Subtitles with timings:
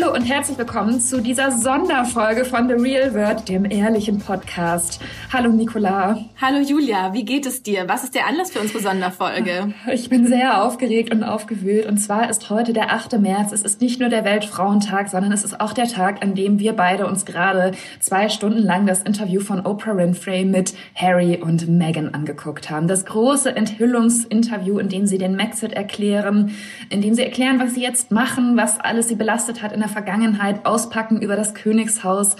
[0.00, 5.00] Hallo und herzlich willkommen zu dieser Sonderfolge von The Real World, dem ehrlichen Podcast.
[5.32, 6.24] Hallo Nicola.
[6.40, 7.86] Hallo Julia, wie geht es dir?
[7.86, 9.74] Was ist der Anlass für unsere Sonderfolge?
[9.92, 11.86] Ich bin sehr aufgeregt und aufgewühlt.
[11.86, 13.18] Und zwar ist heute der 8.
[13.18, 13.52] März.
[13.52, 16.74] Es ist nicht nur der Weltfrauentag, sondern es ist auch der Tag, an dem wir
[16.74, 22.14] beide uns gerade zwei Stunden lang das Interview von Oprah Winfrey mit Harry und Meghan
[22.14, 22.88] angeguckt haben.
[22.88, 26.54] Das große Enthüllungsinterview, in dem sie den Maxit erklären,
[26.88, 29.89] in dem sie erklären, was sie jetzt machen, was alles sie belastet hat in der
[29.90, 32.36] Vergangenheit auspacken über das Königshaus,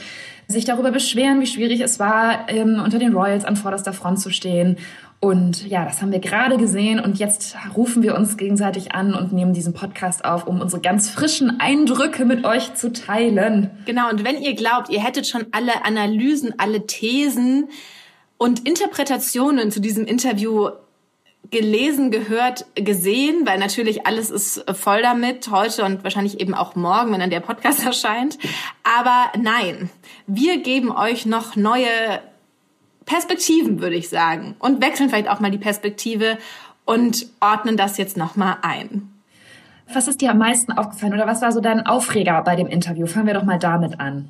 [0.49, 4.31] sich darüber beschweren, wie schwierig es war, ähm, unter den Royals an vorderster Front zu
[4.31, 4.79] stehen.
[5.21, 9.35] Und ja, das haben wir gerade gesehen und jetzt rufen wir uns gegenseitig an und
[9.35, 13.71] nehmen diesen Podcast auf, um unsere ganz frischen Eindrücke mit euch zu teilen.
[13.85, 17.69] Genau, und wenn ihr glaubt, ihr hättet schon alle Analysen, alle Thesen
[18.39, 20.71] und Interpretationen zu diesem Interview
[21.51, 27.13] gelesen, gehört, gesehen, weil natürlich alles ist voll damit, heute und wahrscheinlich eben auch morgen,
[27.13, 28.39] wenn dann der Podcast erscheint.
[28.85, 29.91] Aber nein,
[30.27, 32.21] wir geben euch noch neue
[33.05, 34.55] Perspektiven, würde ich sagen.
[34.59, 36.39] Und wechseln vielleicht auch mal die Perspektive
[36.85, 39.11] und ordnen das jetzt nochmal ein.
[39.93, 43.07] Was ist dir am meisten aufgefallen oder was war so dein Aufreger bei dem Interview?
[43.07, 44.29] Fangen wir doch mal damit an.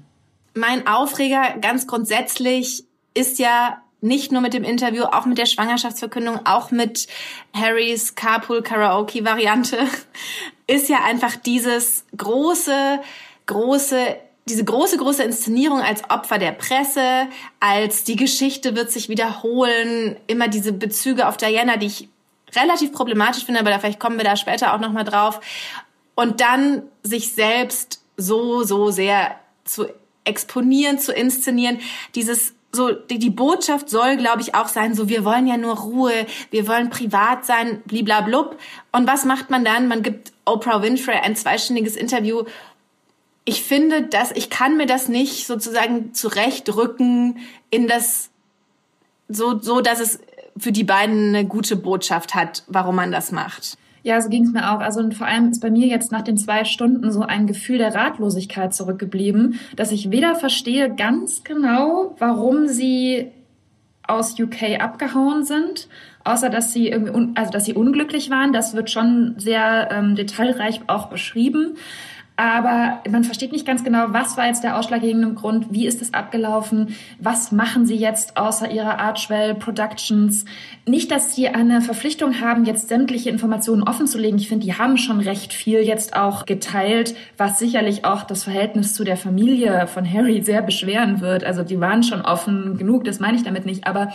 [0.55, 6.47] Mein Aufreger ganz grundsätzlich ist ja nicht nur mit dem Interview, auch mit der Schwangerschaftsverkündung,
[6.47, 7.07] auch mit
[7.55, 9.79] Harrys Carpool Karaoke Variante,
[10.67, 13.01] ist ja einfach dieses große,
[13.47, 14.17] große
[14.49, 17.29] diese große, große Inszenierung als Opfer der Presse,
[17.61, 22.09] als die Geschichte wird sich wiederholen, immer diese Bezüge auf Diana, die ich
[22.57, 25.41] relativ problematisch finde, aber vielleicht kommen wir da später auch nochmal drauf.
[26.17, 29.87] Und dann sich selbst so, so sehr zu
[30.25, 31.79] exponieren, zu inszenieren,
[32.15, 35.77] dieses so die, die Botschaft soll, glaube ich, auch sein, so wir wollen ja nur
[35.77, 38.59] Ruhe, wir wollen privat sein, bliblablub.
[38.93, 39.89] Und was macht man dann?
[39.89, 42.45] Man gibt Oprah Winfrey ein zweistündiges Interview.
[43.45, 47.39] Ich finde, dass ich kann mir das nicht sozusagen zurechtrücken
[47.71, 48.31] in das
[49.29, 50.21] so so, dass es
[50.57, 53.79] für die beiden eine gute Botschaft hat, warum man das macht.
[54.03, 54.81] Ja, so ging es mir auch.
[54.81, 57.79] Also und vor allem ist bei mir jetzt nach den zwei Stunden so ein Gefühl
[57.79, 63.31] der Ratlosigkeit zurückgeblieben, dass ich weder verstehe ganz genau, warum sie
[64.07, 65.89] aus UK abgehauen sind,
[66.25, 68.53] außer dass sie irgendwie, also dass sie unglücklich waren.
[68.53, 71.77] Das wird schon sehr ähm, detailreich auch beschrieben.
[72.41, 76.15] Aber man versteht nicht ganz genau, was war jetzt der ausschlaggebende Grund, wie ist es
[76.15, 80.47] abgelaufen, was machen sie jetzt außer ihrer Archwell Productions.
[80.87, 84.39] Nicht, dass sie eine Verpflichtung haben, jetzt sämtliche Informationen offenzulegen.
[84.39, 88.95] Ich finde, die haben schon recht viel jetzt auch geteilt, was sicherlich auch das Verhältnis
[88.95, 91.45] zu der Familie von Harry sehr beschweren wird.
[91.45, 93.87] Also die waren schon offen genug, das meine ich damit nicht.
[93.87, 94.15] Aber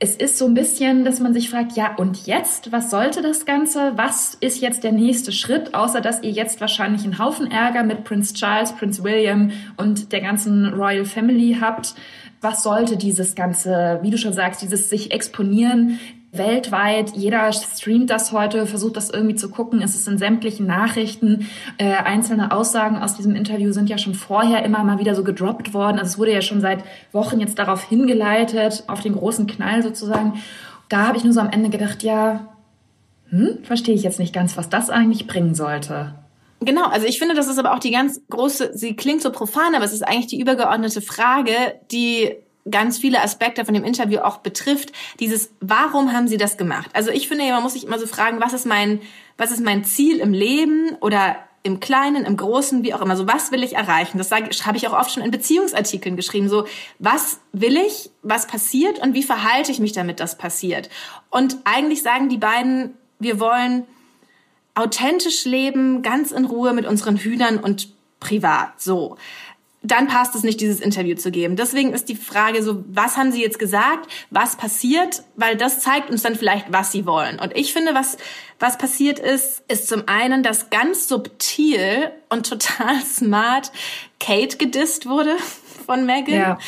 [0.00, 2.70] es ist so ein bisschen, dass man sich fragt, ja, und jetzt?
[2.70, 3.92] Was sollte das Ganze?
[3.96, 5.74] Was ist jetzt der nächste Schritt?
[5.74, 10.20] Außer, dass ihr jetzt wahrscheinlich einen Haufen Ärger mit Prince Charles, Prince William und der
[10.20, 11.96] ganzen Royal Family habt.
[12.40, 15.98] Was sollte dieses Ganze, wie du schon sagst, dieses sich exponieren
[16.32, 17.16] weltweit.
[17.16, 19.80] Jeder streamt das heute, versucht das irgendwie zu gucken.
[19.82, 21.48] Es ist in sämtlichen Nachrichten.
[21.78, 25.72] Äh, einzelne Aussagen aus diesem Interview sind ja schon vorher immer mal wieder so gedroppt
[25.72, 25.98] worden.
[25.98, 30.42] Also es wurde ja schon seit Wochen jetzt darauf hingeleitet, auf den großen Knall sozusagen.
[30.88, 32.48] Da habe ich nur so am Ende gedacht, ja,
[33.30, 36.14] hm, verstehe ich jetzt nicht ganz, was das eigentlich bringen sollte.
[36.60, 39.74] Genau, also ich finde, das ist aber auch die ganz große, sie klingt so profan,
[39.74, 41.52] aber es ist eigentlich die übergeordnete Frage,
[41.92, 42.34] die
[42.70, 46.90] ganz viele Aspekte von dem Interview auch betrifft, dieses, warum haben sie das gemacht?
[46.92, 49.00] Also ich finde, man muss sich immer so fragen, was ist mein,
[49.36, 53.16] was ist mein Ziel im Leben oder im Kleinen, im Großen, wie auch immer.
[53.16, 54.18] So, was will ich erreichen?
[54.18, 56.48] Das habe ich auch oft schon in Beziehungsartikeln geschrieben.
[56.48, 56.66] So,
[56.98, 60.88] was will ich, was passiert und wie verhalte ich mich damit, dass passiert?
[61.30, 63.84] Und eigentlich sagen die beiden, wir wollen
[64.74, 67.88] authentisch leben, ganz in Ruhe mit unseren Hühnern und
[68.20, 68.80] privat.
[68.80, 69.16] So
[69.82, 71.54] dann passt es nicht, dieses Interview zu geben.
[71.54, 74.10] Deswegen ist die Frage so, was haben Sie jetzt gesagt?
[74.30, 75.22] Was passiert?
[75.36, 77.38] Weil das zeigt uns dann vielleicht, was Sie wollen.
[77.38, 78.16] Und ich finde, was,
[78.58, 83.70] was passiert ist, ist zum einen, dass ganz subtil und total smart
[84.18, 85.36] Kate gedisst wurde
[85.86, 86.34] von Megan.
[86.34, 86.58] Ja.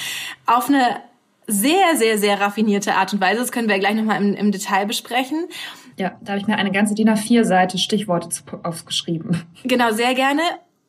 [0.46, 1.00] Auf eine
[1.48, 3.40] sehr, sehr, sehr raffinierte Art und Weise.
[3.40, 5.48] Das können wir gleich nochmal im, im Detail besprechen.
[5.96, 8.28] Ja, da habe ich mir eine ganze DIN A4-Seite Stichworte
[8.62, 9.42] aufgeschrieben.
[9.64, 10.42] Genau, sehr gerne.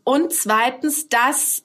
[0.03, 1.63] Und zweitens, dass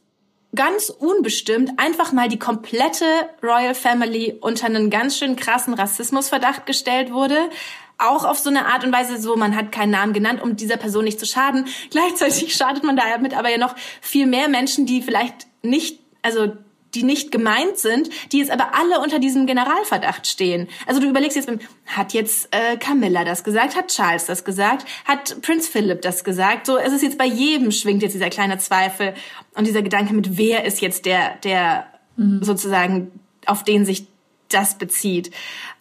[0.54, 3.04] ganz unbestimmt einfach mal die komplette
[3.42, 7.50] Royal Family unter einen ganz schön krassen Rassismusverdacht gestellt wurde.
[7.98, 10.76] Auch auf so eine Art und Weise, so man hat keinen Namen genannt, um dieser
[10.76, 11.66] Person nicht zu schaden.
[11.90, 16.52] Gleichzeitig schadet man damit aber ja noch viel mehr Menschen, die vielleicht nicht, also
[16.96, 20.68] die nicht gemeint sind, die jetzt aber alle unter diesem Generalverdacht stehen.
[20.86, 21.50] Also du überlegst jetzt,
[21.86, 26.66] hat jetzt äh, Camilla das gesagt, hat Charles das gesagt, hat Prinz Philip das gesagt?
[26.66, 29.14] So, es ist jetzt bei jedem schwingt jetzt dieser kleine Zweifel
[29.54, 32.42] und dieser Gedanke mit, wer ist jetzt der, der mhm.
[32.42, 33.12] sozusagen,
[33.44, 34.06] auf den sich
[34.48, 35.30] das bezieht.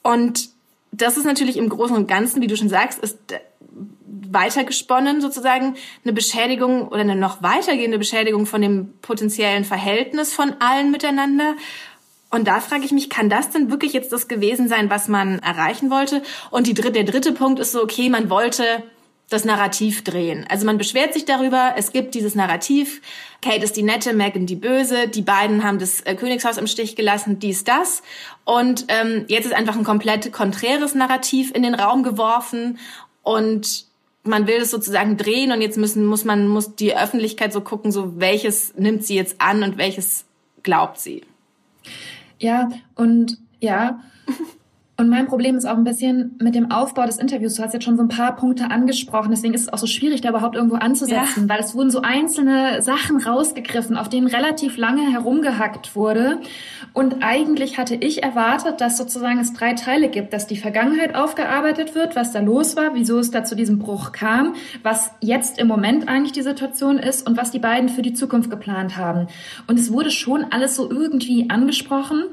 [0.04, 0.50] Und
[0.92, 3.18] das ist natürlich im Großen und Ganzen, wie du schon sagst, ist
[4.36, 10.92] weitergesponnen sozusagen eine Beschädigung oder eine noch weitergehende Beschädigung von dem potenziellen Verhältnis von allen
[10.92, 11.56] miteinander.
[12.30, 15.40] Und da frage ich mich, kann das denn wirklich jetzt das gewesen sein, was man
[15.40, 16.22] erreichen wollte?
[16.52, 18.84] Und die dritte, der dritte Punkt ist so, okay, man wollte
[19.30, 20.46] das Narrativ drehen.
[20.50, 23.02] Also man beschwert sich darüber, es gibt dieses Narrativ,
[23.42, 26.96] Kate ist die nette, Meghan die böse, die beiden haben das äh, Königshaus im Stich
[26.96, 28.04] gelassen, dies, das.
[28.44, 32.78] Und ähm, jetzt ist einfach ein komplett konträres Narrativ in den Raum geworfen
[33.24, 33.86] und
[34.26, 37.92] man will es sozusagen drehen und jetzt müssen, muss man, muss die Öffentlichkeit so gucken,
[37.92, 40.26] so welches nimmt sie jetzt an und welches
[40.64, 41.24] glaubt sie.
[42.40, 44.02] Ja, und ja,
[44.98, 47.56] und mein Problem ist auch ein bisschen mit dem Aufbau des Interviews.
[47.56, 50.22] Du hast jetzt schon so ein paar Punkte angesprochen, deswegen ist es auch so schwierig,
[50.22, 51.50] da überhaupt irgendwo anzusetzen, ja.
[51.50, 56.40] weil es wurden so einzelne Sachen rausgegriffen, auf denen relativ lange herumgehackt wurde.
[56.94, 61.94] Und eigentlich hatte ich erwartet, dass sozusagen es drei Teile gibt, dass die Vergangenheit aufgearbeitet
[61.94, 65.68] wird, was da los war, wieso es da zu diesem Bruch kam, was jetzt im
[65.68, 69.28] Moment eigentlich die Situation ist und was die beiden für die Zukunft geplant haben.
[69.68, 72.24] Und es wurde schon alles so irgendwie angesprochen.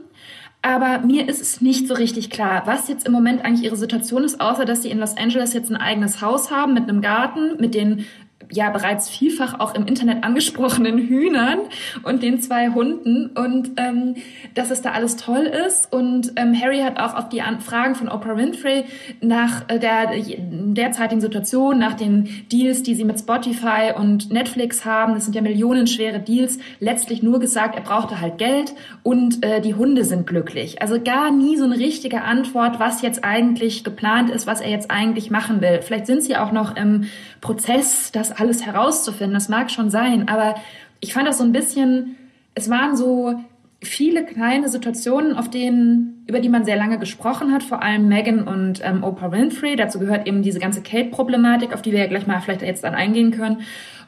[0.63, 4.23] Aber mir ist es nicht so richtig klar, was jetzt im Moment eigentlich ihre Situation
[4.23, 7.57] ist, außer dass sie in Los Angeles jetzt ein eigenes Haus haben mit einem Garten,
[7.59, 8.07] mit den
[8.53, 11.59] ja bereits vielfach auch im Internet angesprochenen Hühnern
[12.03, 14.15] und den zwei Hunden und ähm,
[14.55, 15.93] dass es da alles toll ist.
[15.93, 18.85] Und ähm, Harry hat auch auf die Fragen von Oprah Winfrey
[19.21, 25.15] nach äh, der derzeitigen Situation, nach den Deals, die sie mit Spotify und Netflix haben,
[25.15, 29.75] das sind ja millionenschwere Deals, letztlich nur gesagt, er brauchte halt Geld und äh, die
[29.75, 30.83] Hunde sind glücklich.
[30.83, 34.91] Also gar nie so eine richtige Antwort, was jetzt eigentlich geplant ist, was er jetzt
[34.91, 35.81] eigentlich machen will.
[35.83, 37.05] Vielleicht sind sie auch noch im
[37.41, 39.35] Prozess, das alles herauszufinden.
[39.35, 40.57] Das mag schon sein, aber
[41.01, 42.17] ich fand das so ein bisschen,
[42.55, 43.35] es waren so
[43.81, 48.47] viele kleine Situationen, auf denen, über die man sehr lange gesprochen hat, vor allem Megan
[48.47, 49.77] und ähm, Oprah Winfrey.
[49.77, 52.95] Dazu gehört eben diese ganze Kate-Problematik, auf die wir ja gleich mal vielleicht jetzt dann
[52.95, 53.63] eingehen können,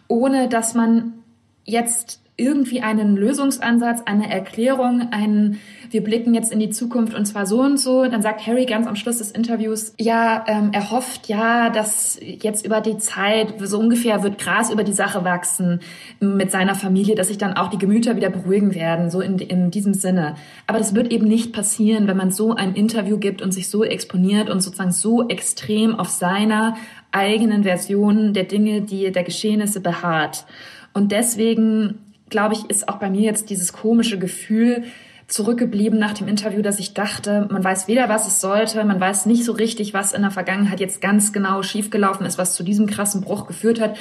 [0.08, 1.14] ohne dass man
[1.64, 5.60] jetzt irgendwie einen Lösungsansatz, eine Erklärung, einen,
[5.90, 8.04] wir blicken jetzt in die Zukunft und zwar so und so.
[8.08, 12.66] Dann sagt Harry ganz am Schluss des Interviews, ja, ähm, er hofft ja, dass jetzt
[12.66, 15.78] über die Zeit, so ungefähr wird Gras über die Sache wachsen
[16.18, 19.70] mit seiner Familie, dass sich dann auch die Gemüter wieder beruhigen werden, so in, in
[19.70, 20.34] diesem Sinne.
[20.66, 23.84] Aber das wird eben nicht passieren, wenn man so ein Interview gibt und sich so
[23.84, 26.74] exponiert und sozusagen so extrem auf seiner
[27.12, 30.46] eigenen Version der Dinge, die der Geschehnisse beharrt.
[30.94, 31.98] Und deswegen
[32.34, 34.82] glaube ich, ist auch bei mir jetzt dieses komische Gefühl
[35.28, 39.26] zurückgeblieben nach dem Interview, dass ich dachte, man weiß weder, was es sollte, man weiß
[39.26, 42.88] nicht so richtig, was in der Vergangenheit jetzt ganz genau schiefgelaufen ist, was zu diesem
[42.88, 43.96] krassen Bruch geführt hat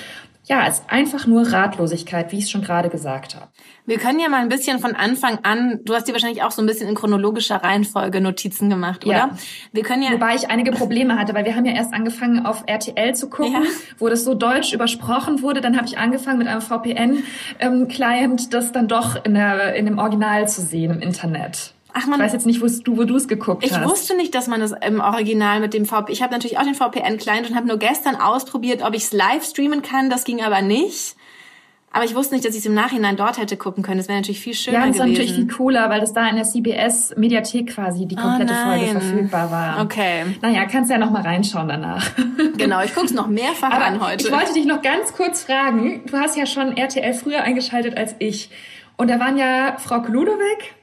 [0.45, 3.48] ja, es ist einfach nur Ratlosigkeit, wie ich es schon gerade gesagt habe.
[3.86, 6.62] Wir können ja mal ein bisschen von Anfang an, du hast dir wahrscheinlich auch so
[6.62, 9.15] ein bisschen in chronologischer Reihenfolge Notizen gemacht, oder?
[9.15, 9.29] Ja.
[9.72, 12.63] Wir können ja Wobei ich einige Probleme hatte, weil wir haben ja erst angefangen auf
[12.65, 13.62] RTL zu gucken, ja.
[14.00, 15.62] wo das so deutsch übersprochen wurde.
[15.62, 19.98] Dann habe ich angefangen mit einem VPN-Client, ähm, das dann doch in, der, in dem
[19.98, 21.73] Original zu sehen im Internet.
[21.93, 23.81] Ach man, ich weiß jetzt nicht, wo du, wo du es geguckt ich hast.
[23.81, 26.05] Ich wusste nicht, dass man das im Original mit dem VPN.
[26.09, 29.43] Ich habe natürlich auch den VPN-Client und habe nur gestern ausprobiert, ob ich es live
[29.43, 30.09] streamen kann.
[30.09, 31.15] Das ging aber nicht.
[31.95, 34.00] Aber ich wusste nicht, dass ich es im Nachhinein dort hätte gucken können.
[34.00, 34.93] Das wäre natürlich viel schöner gewesen.
[34.93, 38.51] Ja, das ist natürlich viel cooler, weil das da in der CBS-Mediathek quasi die komplette
[38.51, 39.83] oh Folge verfügbar war.
[39.83, 40.25] Okay.
[40.41, 42.09] Naja, kannst ja noch mal reinschauen danach.
[42.57, 44.27] Genau, ich guck's noch mehrfach Aber an heute.
[44.27, 46.01] Ich wollte dich noch ganz kurz fragen.
[46.05, 48.50] Du hast ja schon RTL früher eingeschaltet als ich.
[48.95, 50.75] Und da waren ja Frau Kludoweg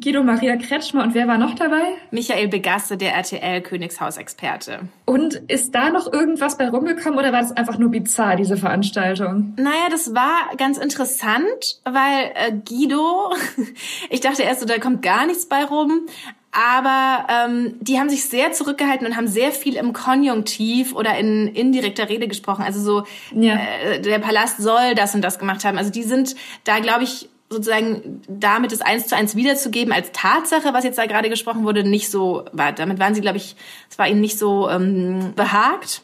[0.00, 1.82] Guido Maria Kretschmer und wer war noch dabei?
[2.10, 4.80] Michael Begasse, der RTL-Königshausexperte.
[5.04, 9.54] Und ist da noch irgendwas bei rumgekommen oder war das einfach nur bizarr, diese Veranstaltung?
[9.56, 13.34] Naja, das war ganz interessant, weil äh, Guido,
[14.10, 16.06] ich dachte erst so, da kommt gar nichts bei rum,
[16.52, 21.48] aber ähm, die haben sich sehr zurückgehalten und haben sehr viel im Konjunktiv oder in
[21.48, 22.62] indirekter Rede gesprochen.
[22.62, 23.04] Also so,
[23.38, 23.58] ja.
[23.82, 25.78] äh, der Palast soll das und das gemacht haben.
[25.78, 30.72] Also die sind da, glaube ich, sozusagen damit es eins zu eins wiederzugeben als Tatsache,
[30.72, 32.72] was jetzt da gerade gesprochen wurde, nicht so war.
[32.72, 33.56] Damit waren sie, glaube ich,
[33.90, 36.02] es war ihnen nicht so ähm, behagt.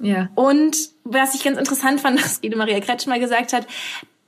[0.00, 0.30] Ja.
[0.34, 3.66] Und was ich ganz interessant fand, was Guido Maria Kretschmer gesagt hat,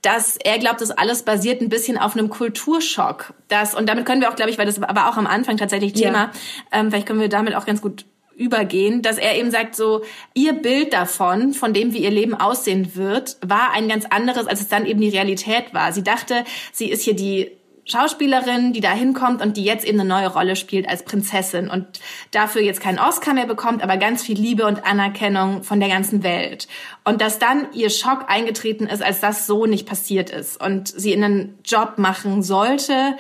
[0.03, 3.33] dass er glaubt, das alles basiert ein bisschen auf einem Kulturschock.
[3.49, 5.95] Das, und damit können wir auch, glaube ich, weil das war auch am Anfang tatsächlich
[5.95, 6.31] Thema, ja.
[6.73, 8.05] ähm, vielleicht können wir damit auch ganz gut
[8.37, 10.03] übergehen, dass er eben sagt, so
[10.35, 14.61] ihr Bild davon, von dem wie ihr Leben aussehen wird, war ein ganz anderes, als
[14.61, 15.93] es dann eben die Realität war.
[15.93, 17.50] Sie dachte, sie ist hier die
[17.87, 22.00] Schauspielerin, die da hinkommt und die jetzt eben eine neue Rolle spielt als Prinzessin und
[22.31, 26.23] dafür jetzt keinen Oscar mehr bekommt, aber ganz viel Liebe und Anerkennung von der ganzen
[26.23, 26.67] Welt.
[27.05, 31.12] Und dass dann ihr Schock eingetreten ist, als das so nicht passiert ist und sie
[31.12, 33.17] in einen Job machen sollte,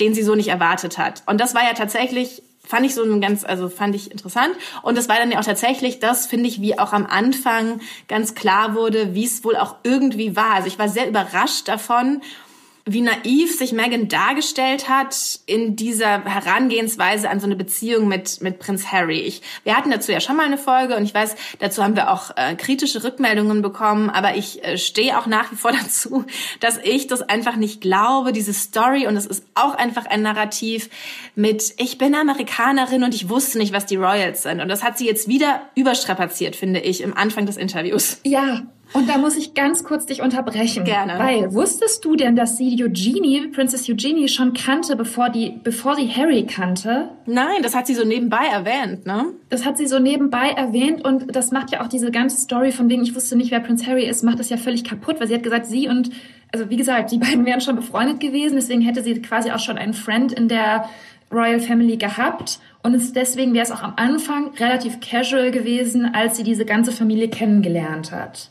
[0.00, 1.22] den sie so nicht erwartet hat.
[1.26, 4.54] Und das war ja tatsächlich fand ich so ein ganz, also fand ich interessant.
[4.82, 8.34] Und das war dann ja auch tatsächlich das, finde ich, wie auch am Anfang ganz
[8.34, 10.54] klar wurde, wie es wohl auch irgendwie war.
[10.54, 12.20] Also ich war sehr überrascht davon
[12.88, 18.58] wie naiv sich Meghan dargestellt hat in dieser Herangehensweise an so eine Beziehung mit, mit
[18.58, 19.20] Prinz Harry.
[19.20, 22.10] Ich, wir hatten dazu ja schon mal eine Folge und ich weiß, dazu haben wir
[22.10, 26.24] auch äh, kritische Rückmeldungen bekommen, aber ich äh, stehe auch nach wie vor dazu,
[26.60, 30.88] dass ich das einfach nicht glaube, diese Story und es ist auch einfach ein Narrativ
[31.34, 34.96] mit ich bin Amerikanerin und ich wusste nicht, was die Royals sind und das hat
[34.98, 38.20] sie jetzt wieder überstrapaziert, finde ich, im Anfang des Interviews.
[38.24, 38.62] Ja,
[38.94, 40.84] und da muss ich ganz kurz dich unterbrechen.
[40.84, 41.18] Gerne.
[41.18, 46.08] Weil, wusstest du denn, dass sie Eugenie, Princess Eugenie, schon kannte, bevor, die, bevor sie
[46.08, 47.10] Harry kannte?
[47.26, 49.26] Nein, das hat sie so nebenbei erwähnt, ne?
[49.50, 52.88] Das hat sie so nebenbei erwähnt und das macht ja auch diese ganze Story von
[52.88, 55.34] wegen, ich wusste nicht, wer Prince Harry ist, macht das ja völlig kaputt, weil sie
[55.34, 56.10] hat gesagt, sie und,
[56.52, 59.76] also wie gesagt, die beiden wären schon befreundet gewesen, deswegen hätte sie quasi auch schon
[59.76, 60.88] einen Friend in der
[61.30, 66.38] Royal Family gehabt und es, deswegen wäre es auch am Anfang relativ casual gewesen, als
[66.38, 68.50] sie diese ganze Familie kennengelernt hat.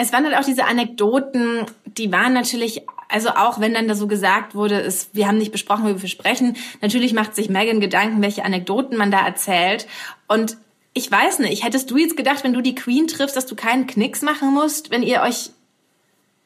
[0.00, 4.06] Es waren halt auch diese Anekdoten, die waren natürlich, also auch wenn dann da so
[4.06, 8.22] gesagt wurde, es, wir haben nicht besprochen, wie wir sprechen, natürlich macht sich Megan Gedanken,
[8.22, 9.88] welche Anekdoten man da erzählt.
[10.28, 10.56] Und
[10.94, 13.88] ich weiß nicht, hättest du jetzt gedacht, wenn du die Queen triffst, dass du keinen
[13.88, 15.50] Knicks machen musst, wenn ihr euch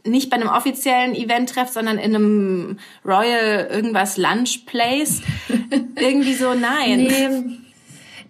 [0.04, 5.20] nicht bei einem offiziellen Event trefft, sondern in einem Royal irgendwas Lunch Place?
[5.96, 7.02] Irgendwie so, nein.
[7.02, 7.61] Nee.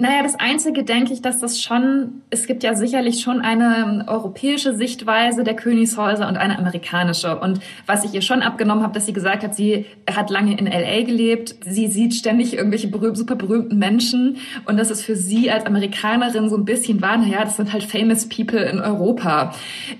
[0.02, 4.74] Naja, das Einzige denke ich, dass das schon, es gibt ja sicherlich schon eine europäische
[4.74, 7.38] Sichtweise der Königshäuser und eine amerikanische.
[7.38, 10.66] Und was ich ihr schon abgenommen habe, dass sie gesagt hat, sie hat lange in
[10.66, 15.52] LA gelebt, sie sieht ständig irgendwelche berühm super berühmten Menschen und dass es für sie
[15.52, 19.54] als Amerikanerin so ein bisschen war, naja, das sind halt famous people in Europa.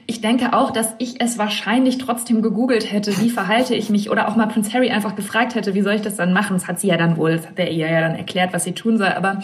[0.09, 4.27] Ich denke auch, dass ich es wahrscheinlich trotzdem gegoogelt hätte, wie verhalte ich mich oder
[4.27, 6.57] auch mal Prince Harry einfach gefragt hätte, wie soll ich das dann machen?
[6.57, 8.73] Das hat sie ja dann wohl, das hat er ihr ja dann erklärt, was sie
[8.73, 9.39] tun soll, aber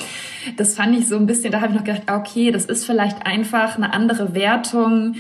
[0.57, 3.27] das fand ich so ein bisschen, da habe ich noch gedacht, okay, das ist vielleicht
[3.27, 5.17] einfach eine andere Wertung.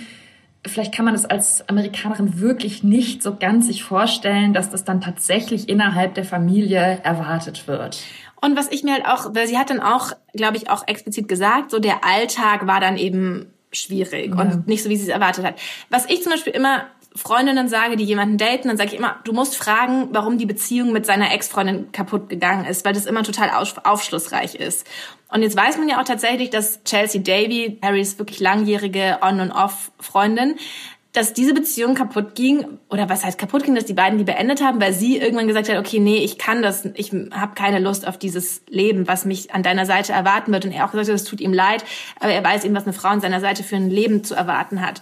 [0.66, 5.00] Vielleicht kann man das als Amerikanerin wirklich nicht so ganz sich vorstellen, dass das dann
[5.00, 8.02] tatsächlich innerhalb der Familie erwartet wird.
[8.40, 11.28] Und was ich mir halt auch, weil sie hat dann auch, glaube ich, auch explizit
[11.28, 14.40] gesagt, so der Alltag war dann eben schwierig ja.
[14.40, 15.54] und nicht so, wie sie es erwartet hat.
[15.90, 19.32] Was ich zum Beispiel immer Freundinnen sage, die jemanden daten, dann sage ich immer, du
[19.32, 23.50] musst fragen, warum die Beziehung mit seiner Ex-Freundin kaputt gegangen ist, weil das immer total
[23.50, 24.86] aufschlussreich ist.
[25.30, 29.50] Und jetzt weiß man ja auch tatsächlich, dass Chelsea Davy, Harrys wirklich langjährige On- und
[29.50, 30.56] Off-Freundin,
[31.12, 34.62] dass diese Beziehung kaputt ging, oder was heißt kaputt ging, dass die beiden die beendet
[34.62, 38.06] haben, weil sie irgendwann gesagt hat, okay, nee, ich kann das, ich habe keine Lust
[38.06, 40.66] auf dieses Leben, was mich an deiner Seite erwarten wird.
[40.66, 41.84] Und er auch gesagt hat, es tut ihm leid,
[42.20, 44.80] aber er weiß eben, was eine Frau an seiner Seite für ein Leben zu erwarten
[44.80, 45.00] hat.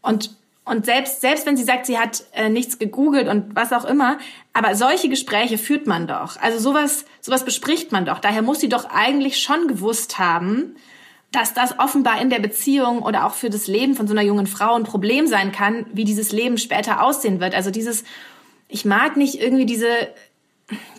[0.00, 0.30] Und
[0.64, 4.18] und selbst, selbst wenn sie sagt, sie hat äh, nichts gegoogelt und was auch immer,
[4.52, 6.36] aber solche Gespräche führt man doch.
[6.40, 8.20] Also sowas, sowas bespricht man doch.
[8.20, 10.76] Daher muss sie doch eigentlich schon gewusst haben,
[11.32, 14.46] dass das offenbar in der Beziehung oder auch für das Leben von so einer jungen
[14.46, 17.54] Frau ein Problem sein kann, wie dieses Leben später aussehen wird.
[17.54, 18.04] Also dieses,
[18.68, 19.88] ich mag nicht irgendwie diese,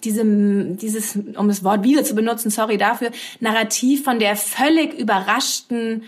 [0.04, 6.04] diese, dieses, um das Wort wieder zu benutzen, sorry dafür, Narrativ von der völlig überraschten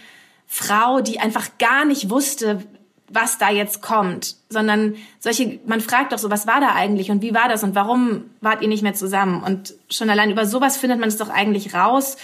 [0.48, 2.64] Frau, die einfach gar nicht wusste,
[3.08, 7.22] was da jetzt kommt, sondern solche, man fragt doch so, was war da eigentlich und
[7.22, 9.44] wie war das und warum wart ihr nicht mehr zusammen?
[9.44, 12.18] Und schon allein über sowas findet man es doch eigentlich raus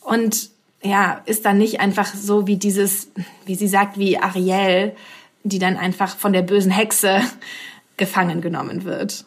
[0.00, 0.50] und
[0.82, 3.10] ja, ist dann nicht einfach so wie dieses,
[3.46, 4.94] wie sie sagt, wie Ariel,
[5.42, 7.20] die dann einfach von der bösen Hexe
[7.96, 9.24] gefangen genommen wird.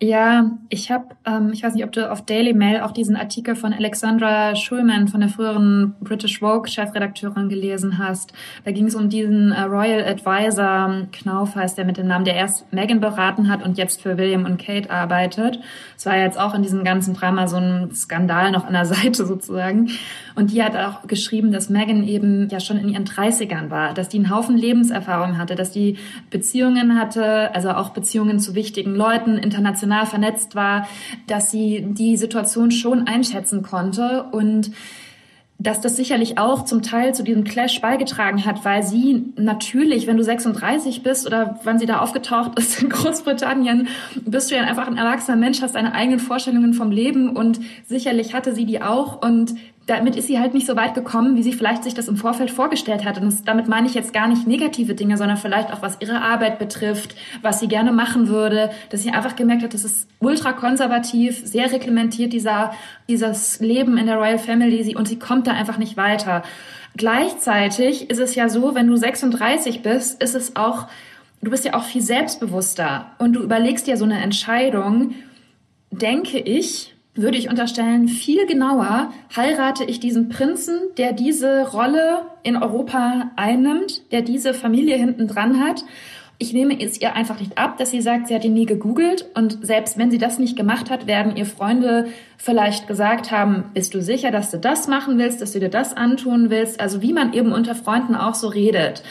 [0.00, 3.56] Ja, ich habe, ähm, ich weiß nicht, ob du auf Daily Mail auch diesen Artikel
[3.56, 8.32] von Alexandra Schulman von der früheren British Vogue Chefredakteurin gelesen hast.
[8.64, 12.36] Da ging es um diesen äh, Royal Advisor Knauf heißt der mit dem Namen, der
[12.36, 15.58] erst Meghan beraten hat und jetzt für William und Kate arbeitet.
[15.96, 19.26] Es war jetzt auch in diesem ganzen Drama so ein Skandal noch an der Seite
[19.26, 19.90] sozusagen.
[20.36, 24.08] Und die hat auch geschrieben, dass Meghan eben ja schon in ihren 30ern war, dass
[24.08, 25.96] die einen Haufen Lebenserfahrung hatte, dass die
[26.30, 30.88] Beziehungen hatte, also auch Beziehungen zu wichtigen Leuten, international international vernetzt war,
[31.26, 34.70] dass sie die Situation schon einschätzen konnte und
[35.60, 40.16] dass das sicherlich auch zum Teil zu diesem Clash beigetragen hat, weil sie natürlich, wenn
[40.16, 43.88] du 36 bist oder wann sie da aufgetaucht ist in Großbritannien,
[44.24, 48.34] bist du ja einfach ein erwachsener Mensch, hast deine eigenen Vorstellungen vom Leben und sicherlich
[48.34, 49.54] hatte sie die auch und
[49.88, 52.50] damit ist sie halt nicht so weit gekommen, wie sie vielleicht sich das im Vorfeld
[52.50, 53.18] vorgestellt hat.
[53.18, 56.58] Und damit meine ich jetzt gar nicht negative Dinge, sondern vielleicht auch was ihre Arbeit
[56.58, 61.40] betrifft, was sie gerne machen würde, dass sie einfach gemerkt hat, das ist ultra konservativ,
[61.42, 62.72] sehr reglementiert dieser,
[63.08, 66.42] dieses Leben in der Royal Family und sie kommt da einfach nicht weiter.
[66.94, 70.86] Gleichzeitig ist es ja so, wenn du 36 bist, ist es auch,
[71.40, 75.14] du bist ja auch viel selbstbewusster und du überlegst dir so eine Entscheidung,
[75.90, 82.56] denke ich, würde ich unterstellen, viel genauer heirate ich diesen Prinzen, der diese Rolle in
[82.56, 85.84] Europa einnimmt, der diese Familie hinten dran hat.
[86.38, 89.26] Ich nehme es ihr einfach nicht ab, dass sie sagt, sie hat ihn nie gegoogelt
[89.34, 92.06] und selbst wenn sie das nicht gemacht hat, werden ihr Freunde
[92.36, 95.96] vielleicht gesagt haben, bist du sicher, dass du das machen willst, dass du dir das
[95.96, 96.80] antun willst?
[96.80, 99.02] Also wie man eben unter Freunden auch so redet.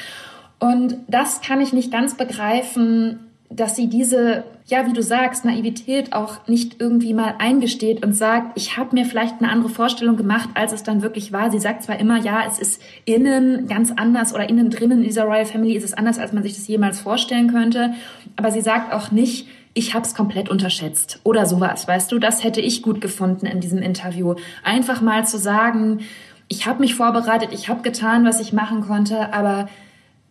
[0.59, 6.13] Und das kann ich nicht ganz begreifen, dass sie diese, ja, wie du sagst, Naivität
[6.13, 10.49] auch nicht irgendwie mal eingesteht und sagt, ich habe mir vielleicht eine andere Vorstellung gemacht,
[10.53, 11.49] als es dann wirklich war.
[11.49, 15.23] Sie sagt zwar immer, ja, es ist innen ganz anders oder innen drinnen in dieser
[15.23, 17.93] Royal Family ist es anders, als man sich das jemals vorstellen könnte,
[18.35, 22.43] aber sie sagt auch nicht, ich habe es komplett unterschätzt oder sowas, weißt du, das
[22.43, 24.35] hätte ich gut gefunden in diesem Interview.
[24.63, 25.99] Einfach mal zu sagen,
[26.47, 29.69] ich habe mich vorbereitet, ich habe getan, was ich machen konnte, aber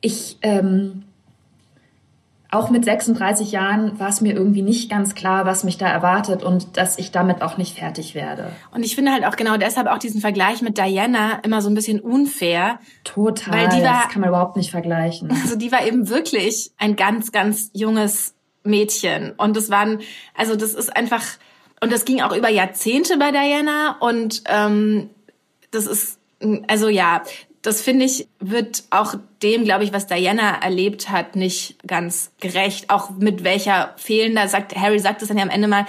[0.00, 1.04] ich ähm,
[2.56, 6.42] auch mit 36 Jahren war es mir irgendwie nicht ganz klar, was mich da erwartet
[6.42, 8.50] und dass ich damit auch nicht fertig werde.
[8.72, 11.74] Und ich finde halt auch genau deshalb auch diesen Vergleich mit Diana immer so ein
[11.74, 12.80] bisschen unfair.
[13.04, 13.54] Total.
[13.54, 15.30] Weil die war, das kann man überhaupt nicht vergleichen.
[15.30, 18.34] Also die war eben wirklich ein ganz, ganz junges
[18.64, 19.32] Mädchen.
[19.36, 20.00] Und das waren,
[20.34, 21.22] also das ist einfach,
[21.80, 25.10] und das ging auch über Jahrzehnte bei Diana und ähm,
[25.70, 26.18] das ist,
[26.68, 27.22] also ja,
[27.66, 32.90] das finde ich, wird auch dem, glaube ich, was Diana erlebt hat, nicht ganz gerecht.
[32.90, 35.84] Auch mit welcher fehlender, sagt, Harry sagt es dann ja am Ende mal,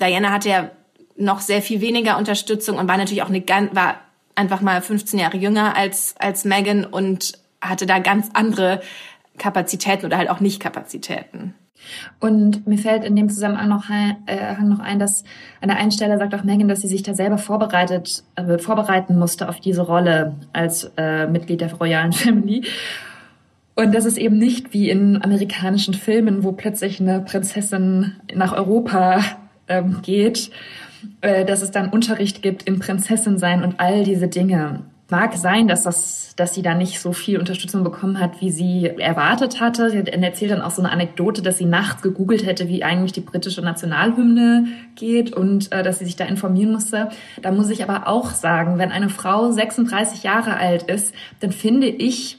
[0.00, 0.70] Diana hatte ja
[1.16, 4.00] noch sehr viel weniger Unterstützung und war natürlich auch eine ganz, war
[4.34, 8.80] einfach mal 15 Jahre jünger als, als Megan und hatte da ganz andere
[9.36, 11.54] Kapazitäten oder halt auch nicht Kapazitäten.
[12.18, 15.24] Und mir fällt in dem Zusammenhang noch, äh, noch ein, dass
[15.60, 19.18] an der einen Stelle sagt auch Megan, dass sie sich da selber vorbereitet, äh, vorbereiten
[19.18, 22.64] musste auf diese Rolle als äh, Mitglied der royalen Family.
[23.74, 29.22] Und das ist eben nicht wie in amerikanischen Filmen, wo plötzlich eine Prinzessin nach Europa
[29.68, 30.50] ähm, geht,
[31.22, 34.80] äh, dass es dann Unterricht gibt im Prinzessin sein und all diese Dinge.
[35.10, 38.86] Mag sein, dass das, dass sie da nicht so viel Unterstützung bekommen hat, wie sie
[38.86, 39.90] erwartet hatte.
[39.90, 43.20] Sie erzählt dann auch so eine Anekdote, dass sie nachts gegoogelt hätte, wie eigentlich die
[43.20, 47.10] britische Nationalhymne geht und äh, dass sie sich da informieren musste.
[47.42, 51.88] Da muss ich aber auch sagen, wenn eine Frau 36 Jahre alt ist, dann finde
[51.88, 52.38] ich,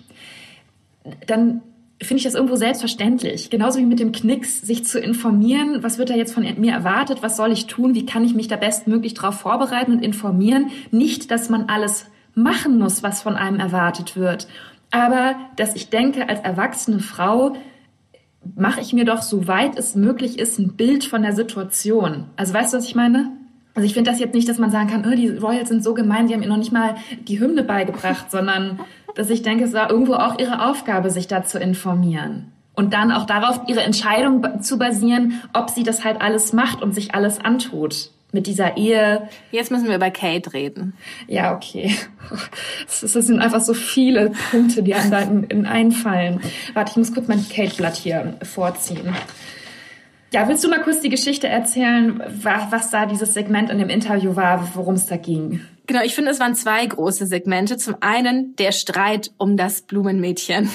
[1.28, 1.62] dann
[2.02, 3.50] finde ich das irgendwo selbstverständlich.
[3.50, 7.22] Genauso wie mit dem Knicks, sich zu informieren, was wird da jetzt von mir erwartet,
[7.22, 10.72] was soll ich tun, wie kann ich mich da bestmöglich darauf vorbereiten und informieren.
[10.90, 14.48] Nicht, dass man alles machen muss, was von einem erwartet wird.
[14.92, 17.56] Aber dass ich denke, als erwachsene Frau
[18.56, 22.26] mache ich mir doch, soweit es möglich ist, ein Bild von der Situation.
[22.36, 23.32] Also weißt du, was ich meine?
[23.74, 25.94] Also ich finde das jetzt nicht, dass man sagen kann, oh, die Royals sind so
[25.94, 26.96] gemein, sie haben ihr noch nicht mal
[27.28, 28.80] die Hymne beigebracht, sondern
[29.16, 32.52] dass ich denke, es war irgendwo auch ihre Aufgabe, sich da zu informieren.
[32.74, 36.94] Und dann auch darauf ihre Entscheidung zu basieren, ob sie das halt alles macht und
[36.94, 39.28] sich alles antut mit dieser Ehe.
[39.52, 40.94] Jetzt müssen wir über Kate reden.
[41.28, 41.96] Ja, okay.
[42.86, 46.40] Das sind einfach so viele Punkte, die einem da in, in einfallen.
[46.74, 49.16] Warte, ich muss kurz mein Kate-Blatt hier vorziehen.
[50.34, 54.36] Ja, willst du mal kurz die Geschichte erzählen, was da dieses Segment in dem Interview
[54.36, 55.62] war, worum es da ging?
[55.88, 57.76] Genau, ich finde, es waren zwei große Segmente.
[57.76, 60.70] Zum einen der Streit um das Blumenmädchen.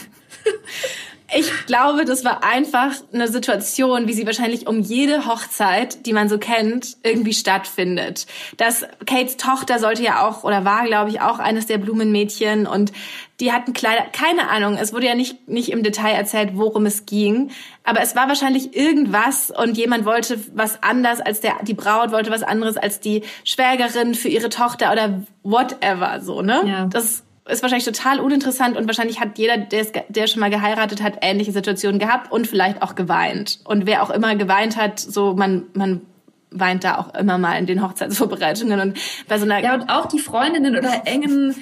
[1.35, 6.29] Ich glaube, das war einfach eine Situation, wie sie wahrscheinlich um jede Hochzeit, die man
[6.29, 8.27] so kennt, irgendwie stattfindet.
[8.57, 12.93] Das Kates Tochter sollte ja auch oder war, glaube ich, auch eines der Blumenmädchen und
[13.41, 17.05] die hatten Kleider, keine Ahnung, es wurde ja nicht, nicht im Detail erzählt, worum es
[17.05, 17.51] ging,
[17.85, 22.31] aber es war wahrscheinlich irgendwas und jemand wollte was anders als der, die Braut wollte
[22.31, 26.63] was anderes als die Schwägerin für ihre Tochter oder whatever, so, ne?
[26.67, 26.87] Ja.
[26.87, 31.19] Das ist wahrscheinlich total uninteressant und wahrscheinlich hat jeder, der, der schon mal geheiratet hat,
[31.23, 33.61] ähnliche Situationen gehabt und vielleicht auch geweint.
[33.65, 36.03] Und wer auch immer geweint hat, so man, man
[36.51, 40.07] weint da auch immer mal in den Hochzeitsvorbereitungen und bei so einer ja und auch
[40.07, 41.55] die Freundinnen oder engen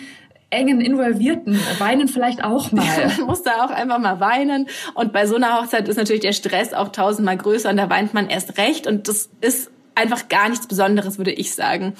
[0.50, 2.84] engen Involvierten weinen vielleicht auch mal.
[3.18, 4.68] Man muss da auch einfach mal weinen.
[4.94, 8.14] Und bei so einer Hochzeit ist natürlich der Stress auch tausendmal größer und da weint
[8.14, 8.86] man erst recht.
[8.86, 11.94] Und das ist einfach gar nichts Besonderes, würde ich sagen.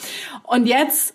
[0.45, 1.15] Und jetzt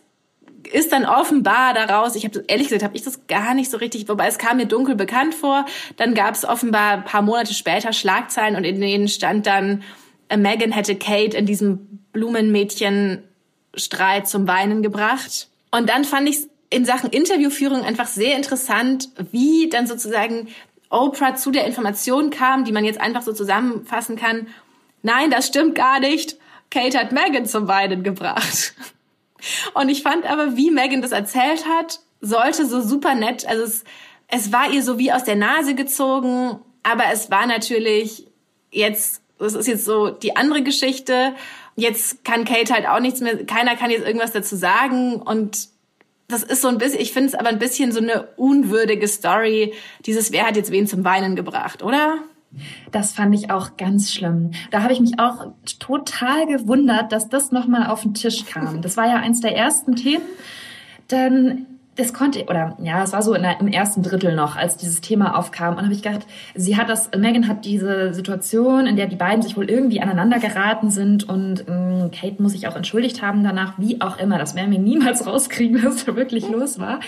[0.71, 4.09] ist dann offenbar daraus, ich habe ehrlich gesagt, habe ich das gar nicht so richtig,
[4.09, 5.65] wobei es kam mir dunkel bekannt vor.
[5.97, 9.83] Dann gab es offenbar ein paar Monate später Schlagzeilen und in denen stand dann,
[10.29, 15.49] äh, Megan hätte Kate in diesem Blumenmädchen-Streit zum Weinen gebracht.
[15.71, 16.37] Und dann fand ich
[16.69, 20.47] in Sachen Interviewführung einfach sehr interessant, wie dann sozusagen
[20.89, 24.47] Oprah zu der Information kam, die man jetzt einfach so zusammenfassen kann.
[25.01, 26.37] Nein, das stimmt gar nicht.
[26.71, 28.73] Kate hat Megan zum Weinen gebracht.
[29.73, 33.83] Und ich fand aber, wie Megan das erzählt hat, sollte so super nett, also es,
[34.27, 38.27] es war ihr so wie aus der Nase gezogen, aber es war natürlich
[38.71, 41.33] jetzt, das ist jetzt so die andere Geschichte.
[41.75, 45.69] Jetzt kann Kate halt auch nichts mehr, keiner kann jetzt irgendwas dazu sagen und
[46.27, 49.73] das ist so ein bisschen, ich finde es aber ein bisschen so eine unwürdige Story,
[50.05, 52.19] dieses Wer hat jetzt wen zum Weinen gebracht, oder?
[52.91, 54.51] Das fand ich auch ganz schlimm.
[54.71, 55.47] Da habe ich mich auch
[55.79, 58.81] total gewundert, dass das nochmal auf den Tisch kam.
[58.81, 60.23] Das war ja eins der ersten Themen.
[61.07, 61.67] Dann
[61.99, 65.37] das konnte, oder ja, es war so der, im ersten Drittel noch, als dieses Thema
[65.37, 65.75] aufkam.
[65.75, 69.41] Und habe ich gedacht, sie hat das, Megan hat diese Situation, in der die beiden
[69.41, 73.73] sich wohl irgendwie aneinander geraten sind und ähm, Kate muss sich auch entschuldigt haben danach,
[73.77, 74.37] wie auch immer.
[74.37, 77.01] Das werden wir niemals rauskriegen, was da wirklich los war.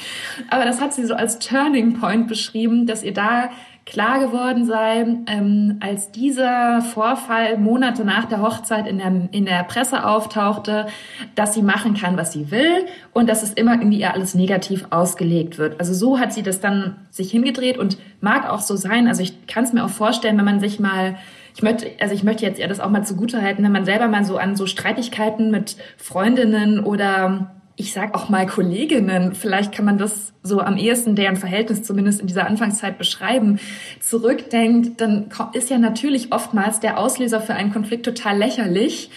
[0.49, 3.49] Aber das hat sie so als Turning Point beschrieben, dass ihr da
[3.85, 9.63] klar geworden sei, ähm, als dieser Vorfall Monate nach der Hochzeit in der, in der
[9.63, 10.87] Presse auftauchte,
[11.35, 14.85] dass sie machen kann, was sie will und dass es immer irgendwie ihr alles negativ
[14.91, 15.79] ausgelegt wird.
[15.79, 19.07] Also so hat sie das dann sich hingedreht und mag auch so sein.
[19.07, 21.15] Also ich kann es mir auch vorstellen, wenn man sich mal
[21.53, 24.23] ich möchte, also ich möchte jetzt ihr das auch mal zugutehalten, wenn man selber mal
[24.23, 29.97] so an so Streitigkeiten mit Freundinnen oder ich sag auch mal Kolleginnen, vielleicht kann man
[29.97, 33.59] das so am ehesten deren Verhältnis zumindest in dieser Anfangszeit beschreiben,
[33.99, 39.09] zurückdenkt, dann ist ja natürlich oftmals der Auslöser für einen Konflikt total lächerlich,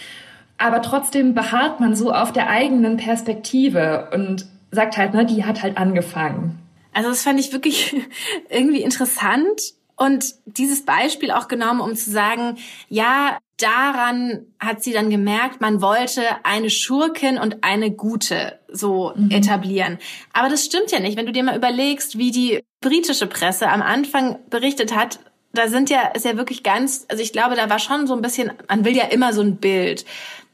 [0.57, 5.63] aber trotzdem beharrt man so auf der eigenen Perspektive und sagt halt, ne, die hat
[5.63, 6.59] halt angefangen.
[6.93, 7.95] Also das fand ich wirklich
[8.49, 12.57] irgendwie interessant und dieses Beispiel auch genommen, um zu sagen,
[12.89, 19.31] ja, daran hat sie dann gemerkt, man wollte eine Schurkin und eine Gute so mhm.
[19.31, 19.97] etablieren.
[20.33, 21.17] Aber das stimmt ja nicht.
[21.17, 25.19] Wenn du dir mal überlegst, wie die britische Presse am Anfang berichtet hat,
[25.53, 28.21] da sind ja, ist ja wirklich ganz, also ich glaube, da war schon so ein
[28.21, 30.05] bisschen, man will ja immer so ein Bild.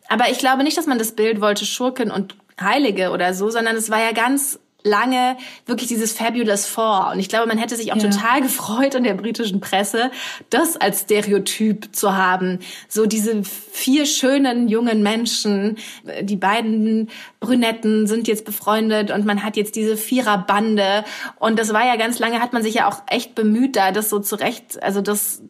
[0.08, 3.76] Aber ich glaube nicht, dass man das Bild wollte, Schurken und Heilige oder so, sondern
[3.76, 7.12] es war ja ganz lange wirklich dieses Fabulous Four.
[7.14, 8.10] Und ich glaube, man hätte sich auch ja.
[8.10, 10.12] total gefreut in der britischen Presse,
[10.50, 12.60] das als Stereotyp zu haben.
[12.88, 15.78] So diese vier schönen jungen Menschen,
[16.22, 21.04] die beiden Brünetten sind jetzt befreundet und man hat jetzt diese Viererbande.
[21.40, 24.10] Und das war ja ganz lange, hat man sich ja auch echt bemüht, da das
[24.10, 25.42] so zurecht, also das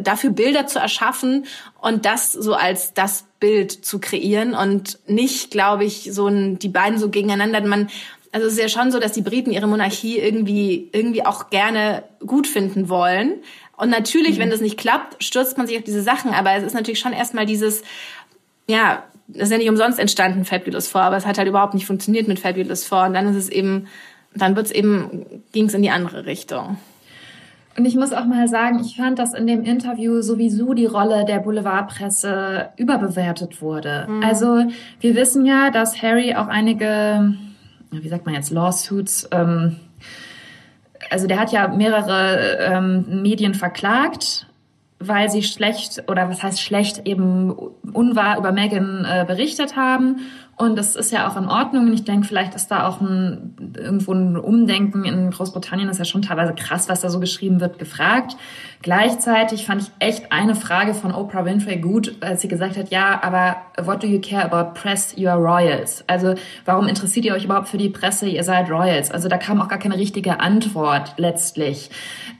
[0.00, 1.46] dafür Bilder zu erschaffen
[1.80, 6.68] und das so als das Bild zu kreieren und nicht, glaube ich, so ein, die
[6.68, 7.60] beiden so gegeneinander.
[7.60, 7.88] Man
[8.32, 12.04] also es ist ja schon so, dass die Briten ihre Monarchie irgendwie, irgendwie auch gerne
[12.20, 13.34] gut finden wollen.
[13.76, 14.42] Und natürlich, mhm.
[14.42, 16.32] wenn das nicht klappt, stürzt man sich auf diese Sachen.
[16.32, 17.82] Aber es ist natürlich schon erstmal dieses,
[18.68, 21.86] ja, das ist ja nicht umsonst entstanden, Fabulous 4, aber es hat halt überhaupt nicht
[21.86, 22.98] funktioniert mit Fabulous 4.
[23.04, 23.86] Und dann ist es eben,
[24.34, 26.78] dann wird es eben, ging es in die andere Richtung.
[27.78, 31.24] Und ich muss auch mal sagen, ich fand, dass in dem Interview sowieso die Rolle
[31.24, 34.06] der Boulevardpresse überbewertet wurde.
[34.08, 34.24] Mhm.
[34.24, 34.64] Also
[34.98, 37.34] wir wissen ja, dass Harry auch einige
[37.90, 39.76] wie sagt man jetzt, Lawsuits, ähm,
[41.10, 44.47] also der hat ja mehrere ähm, Medien verklagt,
[45.00, 47.50] weil sie schlecht oder was heißt schlecht eben
[47.92, 50.20] unwahr über Megan äh, berichtet haben
[50.58, 51.86] und das ist ja auch in Ordnung.
[51.86, 55.88] Und ich denke, vielleicht ist da auch ein, irgendwo ein Umdenken in Großbritannien.
[55.88, 58.36] Ist ja schon teilweise krass, was da so geschrieben wird, gefragt.
[58.82, 63.22] Gleichzeitig fand ich echt eine Frage von Oprah Winfrey gut, als sie gesagt hat, ja,
[63.22, 65.14] aber what do you care about press?
[65.16, 66.02] You are royals.
[66.08, 66.34] Also
[66.64, 68.26] warum interessiert ihr euch überhaupt für die Presse?
[68.26, 69.12] Ihr seid royals.
[69.12, 71.88] Also da kam auch gar keine richtige Antwort letztlich.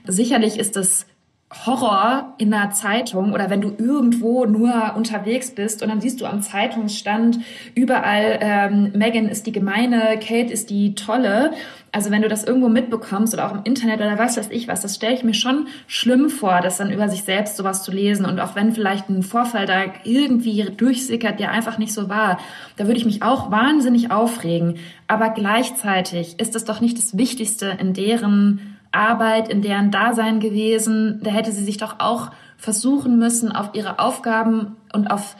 [0.05, 1.05] Sicherlich ist das
[1.51, 6.27] Horror in einer Zeitung oder wenn du irgendwo nur unterwegs bist und dann siehst du
[6.27, 7.39] am Zeitungsstand
[7.73, 11.53] überall, ähm, Megan ist die gemeine, Kate ist die tolle.
[11.91, 14.81] Also wenn du das irgendwo mitbekommst oder auch im Internet oder was weiß ich was,
[14.81, 18.27] das stelle ich mir schon schlimm vor, das dann über sich selbst sowas zu lesen.
[18.27, 22.37] Und auch wenn vielleicht ein Vorfall da irgendwie durchsickert, der einfach nicht so war,
[22.77, 24.75] da würde ich mich auch wahnsinnig aufregen.
[25.07, 31.19] Aber gleichzeitig ist es doch nicht das Wichtigste in deren Arbeit, in deren Dasein gewesen.
[31.23, 35.35] Da hätte sie sich doch auch versuchen müssen, auf ihre Aufgaben und auf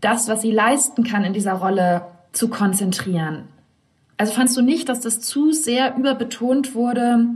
[0.00, 3.44] das, was sie leisten kann in dieser Rolle zu konzentrieren.
[4.18, 7.26] Also fandst du nicht, dass das zu sehr überbetont wurde,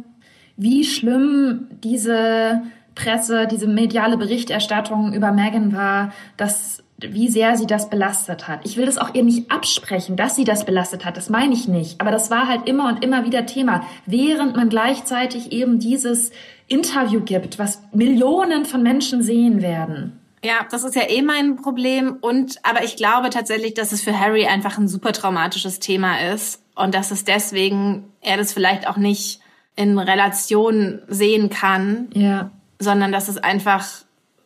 [0.57, 2.63] wie schlimm diese
[2.95, 8.61] Presse, diese mediale Berichterstattung über Megan war, dass wie sehr sie das belastet hat.
[8.65, 11.17] Ich will das auch ihr nicht absprechen, dass sie das belastet hat.
[11.17, 12.01] Das meine ich nicht.
[12.01, 16.31] Aber das war halt immer und immer wieder Thema, während man gleichzeitig eben dieses
[16.69, 20.21] Interview gibt, was Millionen von Menschen sehen werden.
[20.43, 22.17] Ja, das ist ja eh mein Problem.
[22.21, 26.63] Und, aber ich glaube tatsächlich, dass es für Harry einfach ein super traumatisches Thema ist.
[26.75, 29.41] Und dass es deswegen er das vielleicht auch nicht
[29.77, 32.09] in Relation sehen kann.
[32.15, 32.51] Ja.
[32.79, 33.87] Sondern dass es einfach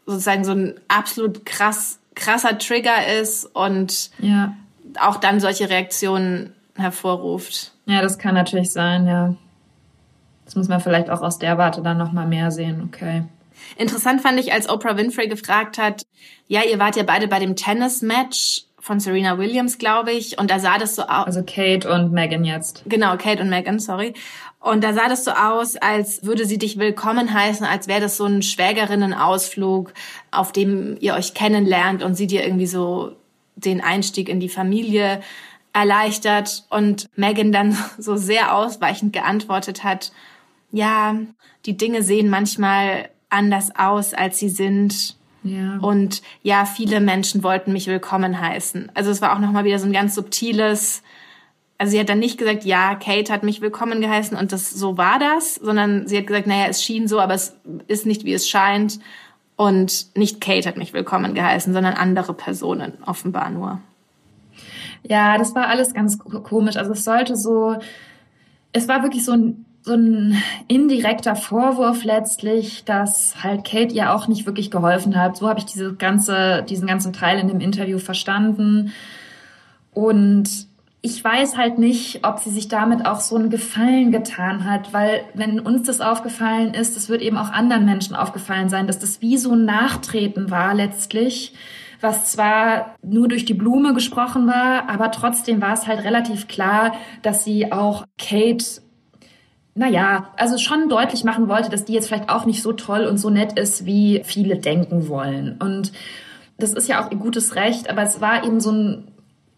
[0.06, 4.55] sozusagen so ein absolut krass, krasser Trigger ist und ja.
[5.00, 7.72] auch dann solche Reaktionen hervorruft.
[7.87, 9.35] Ja, das kann natürlich sein, ja.
[10.44, 13.24] Das muss man vielleicht auch aus der Warte dann nochmal mehr sehen, okay.
[13.77, 16.03] Interessant fand ich, als Oprah Winfrey gefragt hat,
[16.46, 20.59] ja, ihr wart ja beide bei dem Tennis-Match von Serena Williams, glaube ich, und da
[20.59, 21.27] sah das so aus.
[21.27, 22.83] Also Kate und Megan jetzt.
[22.87, 24.12] Genau, Kate und Megan, sorry.
[24.64, 28.16] Und da sah das so aus, als würde sie dich willkommen heißen, als wäre das
[28.16, 29.92] so ein Schwägerinnenausflug,
[30.31, 33.14] auf dem ihr euch kennenlernt und sie dir irgendwie so
[33.57, 35.20] den Einstieg in die Familie
[35.74, 40.12] erleichtert und Megan dann so sehr ausweichend geantwortet hat,
[40.72, 41.14] ja,
[41.66, 45.16] die Dinge sehen manchmal anders aus, als sie sind.
[45.42, 45.77] Ja.
[45.83, 48.90] Und ja, viele Menschen wollten mich willkommen heißen.
[48.94, 51.03] Also es war auch nochmal wieder so ein ganz subtiles,
[51.78, 54.96] also sie hat dann nicht gesagt, ja, Kate hat mich willkommen geheißen und das so
[54.96, 57.56] war das, sondern sie hat gesagt, naja, es schien so, aber es
[57.88, 59.00] ist nicht, wie es scheint.
[59.56, 63.80] Und nicht Kate hat mich willkommen geheißen, sondern andere Personen, offenbar nur.
[65.02, 66.76] Ja, das war alles ganz komisch.
[66.76, 67.76] Also es sollte so,
[68.72, 74.28] es war wirklich so ein so ein indirekter Vorwurf letztlich, dass halt Kate ihr auch
[74.28, 75.37] nicht wirklich geholfen hat.
[75.37, 78.92] So habe ich diese ganze, diesen ganzen Teil in dem Interview verstanden.
[79.92, 80.68] Und
[81.04, 85.20] ich weiß halt nicht, ob sie sich damit auch so einen Gefallen getan hat, weil
[85.34, 89.20] wenn uns das aufgefallen ist, das wird eben auch anderen Menschen aufgefallen sein, dass das
[89.20, 91.52] wie so ein Nachtreten war letztlich,
[92.00, 96.94] was zwar nur durch die Blume gesprochen war, aber trotzdem war es halt relativ klar,
[97.20, 98.64] dass sie auch Kate
[99.74, 103.18] naja, also schon deutlich machen wollte, dass die jetzt vielleicht auch nicht so toll und
[103.18, 105.56] so nett ist, wie viele denken wollen.
[105.58, 105.92] Und
[106.56, 109.08] das ist ja auch ihr gutes Recht, aber es war eben so ein,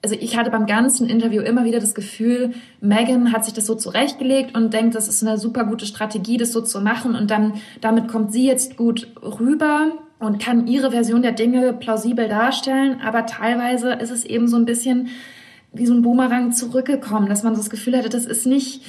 [0.06, 3.74] also ich hatte beim ganzen Interview immer wieder das Gefühl, Megan hat sich das so
[3.74, 7.16] zurechtgelegt und denkt, das ist eine super gute Strategie, das so zu machen.
[7.16, 9.90] Und dann damit kommt sie jetzt gut rüber
[10.20, 14.64] und kann ihre Version der Dinge plausibel darstellen, aber teilweise ist es eben so ein
[14.64, 15.08] bisschen
[15.72, 18.84] wie so ein Boomerang zurückgekommen, dass man das Gefühl hatte, das ist nicht,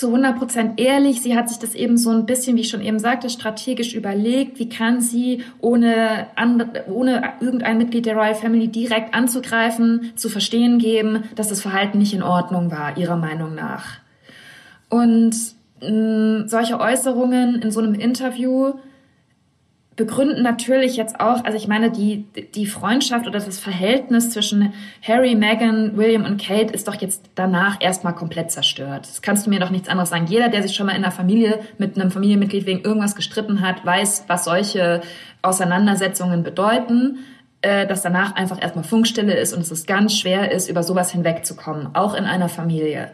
[0.00, 1.20] zu 100 Prozent ehrlich.
[1.20, 4.58] Sie hat sich das eben so ein bisschen, wie ich schon eben sagte, strategisch überlegt.
[4.58, 6.28] Wie kann sie, ohne,
[6.88, 12.14] ohne irgendein Mitglied der Royal Family direkt anzugreifen, zu verstehen geben, dass das Verhalten nicht
[12.14, 13.98] in Ordnung war, ihrer Meinung nach.
[14.88, 15.36] Und
[15.82, 18.72] mh, mm, solche Äußerungen in so einem Interview
[20.00, 24.72] begründen natürlich jetzt auch, also ich meine, die, die Freundschaft oder das Verhältnis zwischen
[25.06, 29.06] Harry, Meghan, William und Kate ist doch jetzt danach erstmal komplett zerstört.
[29.06, 30.24] Das kannst du mir doch nichts anderes sagen.
[30.26, 33.84] Jeder, der sich schon mal in einer Familie mit einem Familienmitglied wegen irgendwas gestritten hat,
[33.84, 35.02] weiß, was solche
[35.42, 37.18] Auseinandersetzungen bedeuten
[37.62, 41.94] äh, dass danach einfach erstmal Funkstille ist und es ganz schwer ist, über sowas hinwegzukommen,
[41.94, 43.10] auch in einer Familie.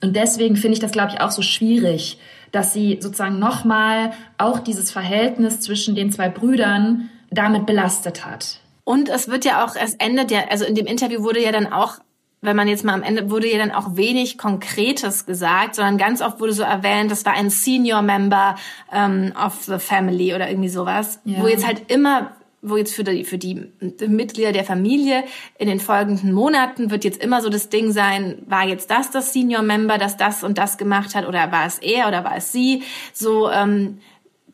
[0.00, 2.18] Und deswegen finde ich das, glaube ich, auch so schwierig,
[2.52, 8.60] dass sie sozusagen nochmal auch dieses Verhältnis zwischen den zwei Brüdern damit belastet hat.
[8.84, 11.72] Und es wird ja auch, es endet ja, also in dem Interview wurde ja dann
[11.72, 11.98] auch,
[12.40, 16.20] wenn man jetzt mal am Ende, wurde ja dann auch wenig Konkretes gesagt, sondern ganz
[16.20, 18.56] oft wurde so erwähnt, das war ein Senior Member
[18.92, 21.40] ähm, of the Family oder irgendwie sowas, ja.
[21.40, 23.72] wo jetzt halt immer wo jetzt für die, für die
[24.06, 25.24] Mitglieder der Familie
[25.58, 29.32] in den folgenden Monaten wird jetzt immer so das Ding sein, war jetzt das das
[29.32, 32.52] Senior Member, das das und das gemacht hat oder war es er oder war es
[32.52, 32.84] sie?
[33.12, 33.98] So, ähm,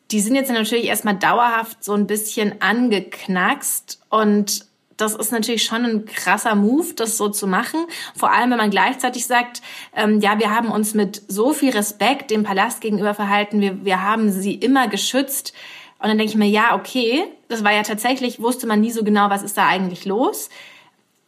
[0.09, 4.67] die sind jetzt natürlich erstmal dauerhaft so ein bisschen angeknackst und
[4.97, 7.85] das ist natürlich schon ein krasser Move, das so zu machen.
[8.15, 9.61] Vor allem, wenn man gleichzeitig sagt,
[9.95, 14.03] ähm, ja, wir haben uns mit so viel Respekt dem Palast gegenüber verhalten, wir, wir
[14.03, 15.53] haben sie immer geschützt.
[15.99, 19.03] Und dann denke ich mir, ja, okay, das war ja tatsächlich, wusste man nie so
[19.03, 20.49] genau, was ist da eigentlich los.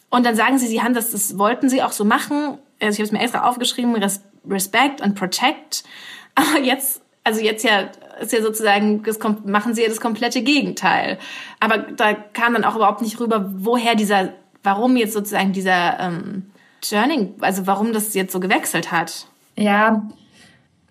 [0.10, 2.58] Und dann sagen sie, sie haben das, das wollten sie auch so machen.
[2.80, 5.84] Also ich habe es mir extra aufgeschrieben, Res Respect und Protect.
[6.36, 7.90] Aber jetzt, also jetzt ja,
[8.22, 11.20] ist ja sozusagen, das machen sie ja das komplette Gegenteil.
[11.60, 14.30] Aber da kam dann auch überhaupt nicht rüber, woher dieser,
[14.64, 19.28] warum jetzt sozusagen dieser ähm, Turning, also warum das jetzt so gewechselt hat.
[19.58, 20.10] Ja,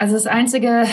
[0.01, 0.87] also das Einzige,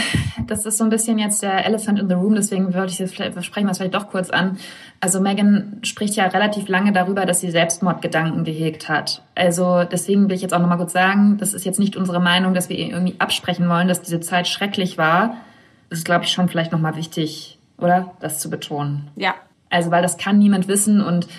[0.48, 3.42] das ist so ein bisschen jetzt der Elephant in the Room, deswegen würde ich vielleicht,
[3.46, 4.58] sprechen wir es vielleicht doch kurz an.
[5.00, 9.22] Also Megan spricht ja relativ lange darüber, dass sie Selbstmordgedanken gehegt hat.
[9.34, 12.54] Also deswegen will ich jetzt auch nochmal kurz sagen, das ist jetzt nicht unsere Meinung,
[12.54, 15.38] dass wir irgendwie absprechen wollen, dass diese Zeit schrecklich war.
[15.90, 18.12] Das ist, glaube ich, schon vielleicht nochmal wichtig, oder?
[18.20, 19.08] Das zu betonen.
[19.16, 19.36] Ja.
[19.70, 21.30] Also, weil das kann niemand wissen und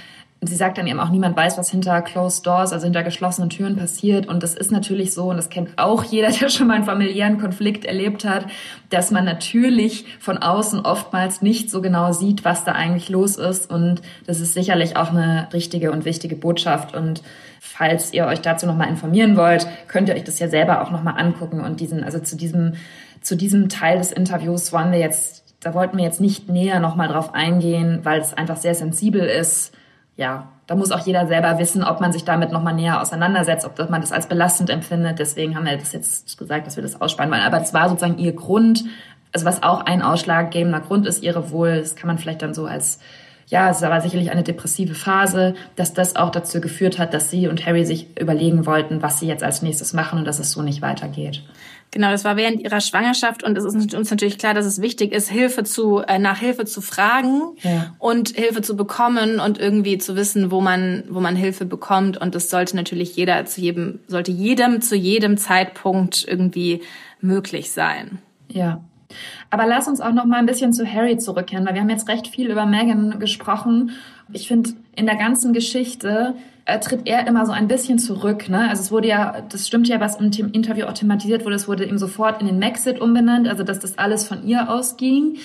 [0.40, 3.76] sie sagt dann eben auch, niemand weiß, was hinter closed doors, also hinter geschlossenen Türen
[3.76, 4.28] passiert.
[4.28, 7.40] Und das ist natürlich so, und das kennt auch jeder, der schon mal einen familiären
[7.40, 8.46] Konflikt erlebt hat,
[8.90, 13.68] dass man natürlich von außen oftmals nicht so genau sieht, was da eigentlich los ist.
[13.70, 16.94] Und das ist sicherlich auch eine richtige und wichtige Botschaft.
[16.94, 17.22] Und
[17.60, 21.14] falls ihr euch dazu nochmal informieren wollt, könnt ihr euch das ja selber auch nochmal
[21.18, 21.60] angucken.
[21.60, 22.74] Und diesen, also zu diesem,
[23.22, 27.08] zu diesem Teil des Interviews wollen wir jetzt, da wollten wir jetzt nicht näher nochmal
[27.08, 29.72] drauf eingehen, weil es einfach sehr sensibel ist
[30.18, 33.88] ja, da muss auch jeder selber wissen, ob man sich damit nochmal näher auseinandersetzt, ob
[33.88, 35.20] man das als belastend empfindet.
[35.20, 37.40] Deswegen haben wir das jetzt gesagt, dass wir das aussparen wollen.
[37.40, 38.84] Aber es war sozusagen ihr Grund,
[39.32, 42.66] also was auch ein ausschlaggebender Grund ist, ihre Wohl, das kann man vielleicht dann so
[42.66, 42.98] als,
[43.46, 47.46] ja, es war sicherlich eine depressive Phase, dass das auch dazu geführt hat, dass sie
[47.46, 50.62] und Harry sich überlegen wollten, was sie jetzt als nächstes machen und dass es so
[50.62, 51.44] nicht weitergeht.
[51.90, 55.12] Genau, das war während ihrer Schwangerschaft und es ist uns natürlich klar, dass es wichtig
[55.12, 57.94] ist, Hilfe zu äh, nach Hilfe zu fragen ja.
[57.98, 62.34] und Hilfe zu bekommen und irgendwie zu wissen, wo man wo man Hilfe bekommt und
[62.34, 66.82] das sollte natürlich jeder zu jedem sollte jedem zu jedem Zeitpunkt irgendwie
[67.20, 68.18] möglich sein.
[68.48, 68.82] Ja.
[69.48, 72.08] Aber lass uns auch noch mal ein bisschen zu Harry zurückkehren, weil wir haben jetzt
[72.08, 73.92] recht viel über Meghan gesprochen.
[74.32, 76.34] Ich finde in der ganzen Geschichte
[76.68, 78.48] äh, tritt er immer so ein bisschen zurück.
[78.48, 78.68] Ne?
[78.68, 81.84] Also es wurde ja, das stimmt ja, was im Interview auch thematisiert wurde, es wurde
[81.84, 85.38] ihm sofort in den Maxit umbenannt, also dass das alles von ihr ausging.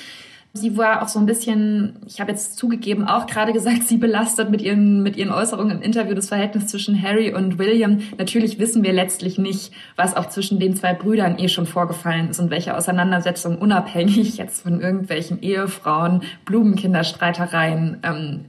[0.55, 4.49] Sie war auch so ein bisschen, ich habe jetzt zugegeben, auch gerade gesagt, sie belastet
[4.49, 8.01] mit ihren, mit ihren Äußerungen im Interview das Verhältnis zwischen Harry und William.
[8.17, 12.39] Natürlich wissen wir letztlich nicht, was auch zwischen den zwei Brüdern eh schon vorgefallen ist
[12.39, 18.41] und welche Auseinandersetzungen unabhängig jetzt von irgendwelchen Ehefrauen, Blumenkinderstreitereien ähm,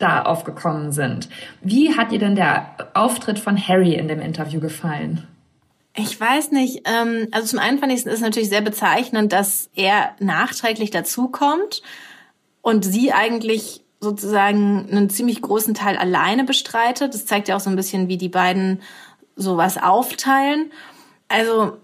[0.00, 1.28] da aufgekommen sind.
[1.62, 5.28] Wie hat dir denn der Auftritt von Harry in dem Interview gefallen?
[5.94, 6.88] Ich weiß nicht.
[6.88, 11.82] Ähm, also zum einen fand ich es natürlich sehr bezeichnend, dass er nachträglich dazukommt
[12.62, 17.12] und sie eigentlich sozusagen einen ziemlich großen Teil alleine bestreitet.
[17.12, 18.80] Das zeigt ja auch so ein bisschen, wie die beiden
[19.36, 20.72] sowas aufteilen.
[21.28, 21.76] Also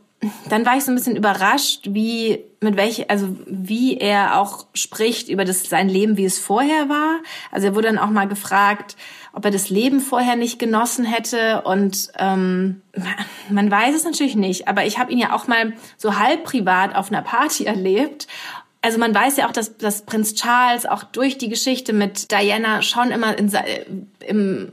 [0.48, 5.28] dann war ich so ein bisschen überrascht, wie mit welche, also wie er auch spricht
[5.28, 7.18] über das sein Leben, wie es vorher war.
[7.50, 8.96] Also er wurde dann auch mal gefragt,
[9.32, 12.82] ob er das Leben vorher nicht genossen hätte und ähm,
[13.50, 14.68] man weiß es natürlich nicht.
[14.68, 18.26] Aber ich habe ihn ja auch mal so halb privat auf einer Party erlebt
[18.86, 22.82] also man weiß ja auch, dass, dass Prinz Charles auch durch die Geschichte mit Diana
[22.82, 23.50] schon immer in,
[24.24, 24.72] im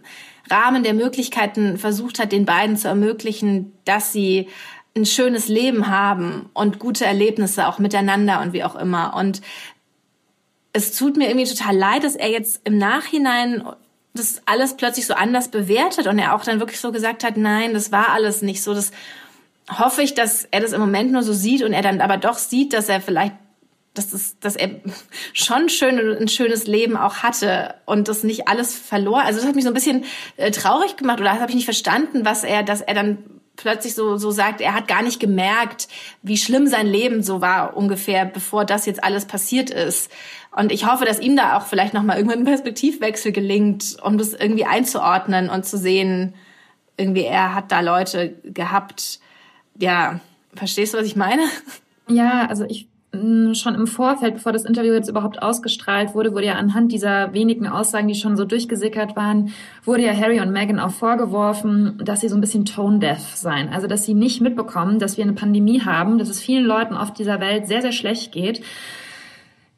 [0.52, 4.50] Rahmen der Möglichkeiten versucht hat, den beiden zu ermöglichen, dass sie
[4.96, 9.16] ein schönes Leben haben und gute Erlebnisse auch miteinander und wie auch immer.
[9.16, 9.42] Und
[10.72, 13.64] es tut mir irgendwie total leid, dass er jetzt im Nachhinein
[14.14, 17.74] das alles plötzlich so anders bewertet und er auch dann wirklich so gesagt hat, nein,
[17.74, 18.76] das war alles nicht so.
[18.76, 18.92] Das
[19.72, 22.38] hoffe ich, dass er das im Moment nur so sieht und er dann aber doch
[22.38, 23.34] sieht, dass er vielleicht
[23.94, 24.70] dass, es, dass er
[25.34, 29.22] schon schön, ein schönes Leben auch hatte und das nicht alles verlor.
[29.22, 30.06] Also das hat mich so ein bisschen
[30.38, 33.20] äh, traurig gemacht oder das habe ich nicht verstanden, was er, dass er dann
[33.56, 35.88] plötzlich so, so sagt, er hat gar nicht gemerkt,
[36.22, 40.12] wie schlimm sein Leben so war ungefähr, bevor das jetzt alles passiert ist.
[40.56, 44.34] Und ich hoffe, dass ihm da auch vielleicht nochmal irgendwann ein Perspektivwechsel gelingt, um das
[44.34, 46.36] irgendwie einzuordnen und zu sehen,
[46.98, 49.20] irgendwie er hat da Leute gehabt.
[49.80, 50.20] Ja,
[50.56, 51.44] verstehst du, was ich meine?
[52.08, 52.88] Ja, also ich
[53.54, 57.68] schon im Vorfeld, bevor das Interview jetzt überhaupt ausgestrahlt wurde, wurde ja anhand dieser wenigen
[57.68, 59.52] Aussagen, die schon so durchgesickert waren,
[59.84, 63.70] wurde ja Harry und Meghan auch vorgeworfen, dass sie so ein bisschen tone-deaf seien.
[63.70, 67.14] Also, dass sie nicht mitbekommen, dass wir eine Pandemie haben, dass es vielen Leuten auf
[67.14, 68.62] dieser Welt sehr, sehr schlecht geht.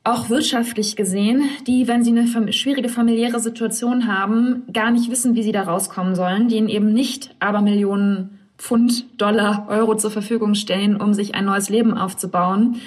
[0.06, 5.44] Auch wirtschaftlich gesehen, die, wenn sie eine schwierige familiäre Situation haben, gar nicht wissen, wie
[5.44, 10.96] sie da rauskommen sollen, denen eben nicht aber Millionen Pfund, Dollar, Euro zur Verfügung stellen,
[11.02, 12.78] um sich ein neues Leben aufzubauen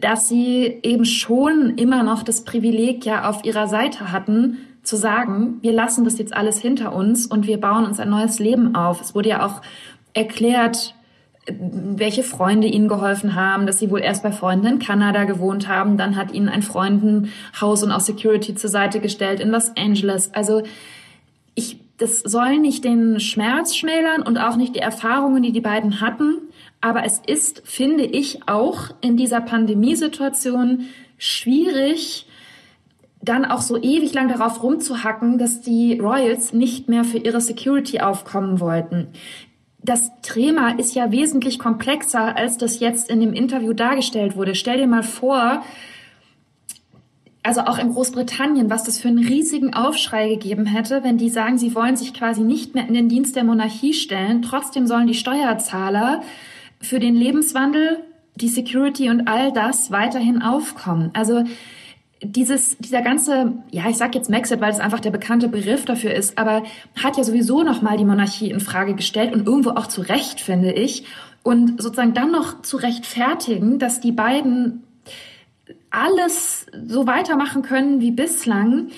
[0.00, 5.58] dass sie eben schon immer noch das Privileg ja auf ihrer Seite hatten, zu sagen,
[5.62, 9.00] wir lassen das jetzt alles hinter uns und wir bauen uns ein neues Leben auf.
[9.00, 9.62] Es wurde ja auch
[10.14, 10.94] erklärt,
[11.48, 15.96] welche Freunde ihnen geholfen haben, dass sie wohl erst bei Freunden in Kanada gewohnt haben,
[15.96, 17.28] dann hat ihnen ein Freund
[17.60, 20.34] Haus und auch Security zur Seite gestellt in Los Angeles.
[20.34, 20.62] Also
[21.54, 26.00] ich, das soll nicht den Schmerz schmälern und auch nicht die Erfahrungen, die die beiden
[26.00, 26.38] hatten.
[26.86, 30.82] Aber es ist, finde ich, auch in dieser Pandemiesituation
[31.18, 32.28] schwierig,
[33.20, 37.98] dann auch so ewig lang darauf rumzuhacken, dass die Royals nicht mehr für ihre Security
[37.98, 39.08] aufkommen wollten.
[39.82, 44.54] Das Thema ist ja wesentlich komplexer, als das jetzt in dem Interview dargestellt wurde.
[44.54, 45.64] Stell dir mal vor,
[47.42, 51.58] also auch in Großbritannien, was das für einen riesigen Aufschrei gegeben hätte, wenn die sagen,
[51.58, 54.40] sie wollen sich quasi nicht mehr in den Dienst der Monarchie stellen.
[54.42, 56.22] Trotzdem sollen die Steuerzahler
[56.80, 57.98] für den Lebenswandel,
[58.36, 61.10] die Security und all das weiterhin aufkommen.
[61.14, 61.44] Also
[62.22, 66.14] dieses, dieser ganze, ja, ich sag jetzt Maxit, weil es einfach der bekannte Begriff dafür
[66.14, 66.62] ist, aber
[67.02, 70.72] hat ja sowieso nochmal die Monarchie in Frage gestellt und irgendwo auch zu Recht, finde
[70.72, 71.04] ich.
[71.42, 74.82] Und sozusagen dann noch zu rechtfertigen, dass die beiden
[75.90, 78.88] alles so weitermachen können wie bislang,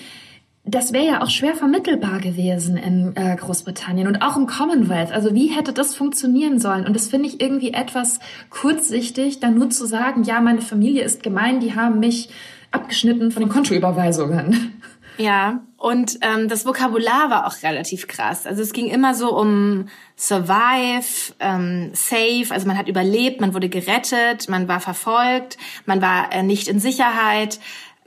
[0.71, 5.11] das wäre ja auch schwer vermittelbar gewesen in äh, Großbritannien und auch im Commonwealth.
[5.11, 6.85] Also wie hätte das funktionieren sollen?
[6.85, 11.23] Und das finde ich irgendwie etwas kurzsichtig, dann nur zu sagen, ja, meine Familie ist
[11.23, 12.29] gemein, die haben mich
[12.71, 14.81] abgeschnitten von den Kontoüberweisungen.
[15.17, 18.45] Ja, und ähm, das Vokabular war auch relativ krass.
[18.45, 23.67] Also es ging immer so um Survive, ähm, Safe, also man hat überlebt, man wurde
[23.67, 27.59] gerettet, man war verfolgt, man war äh, nicht in Sicherheit.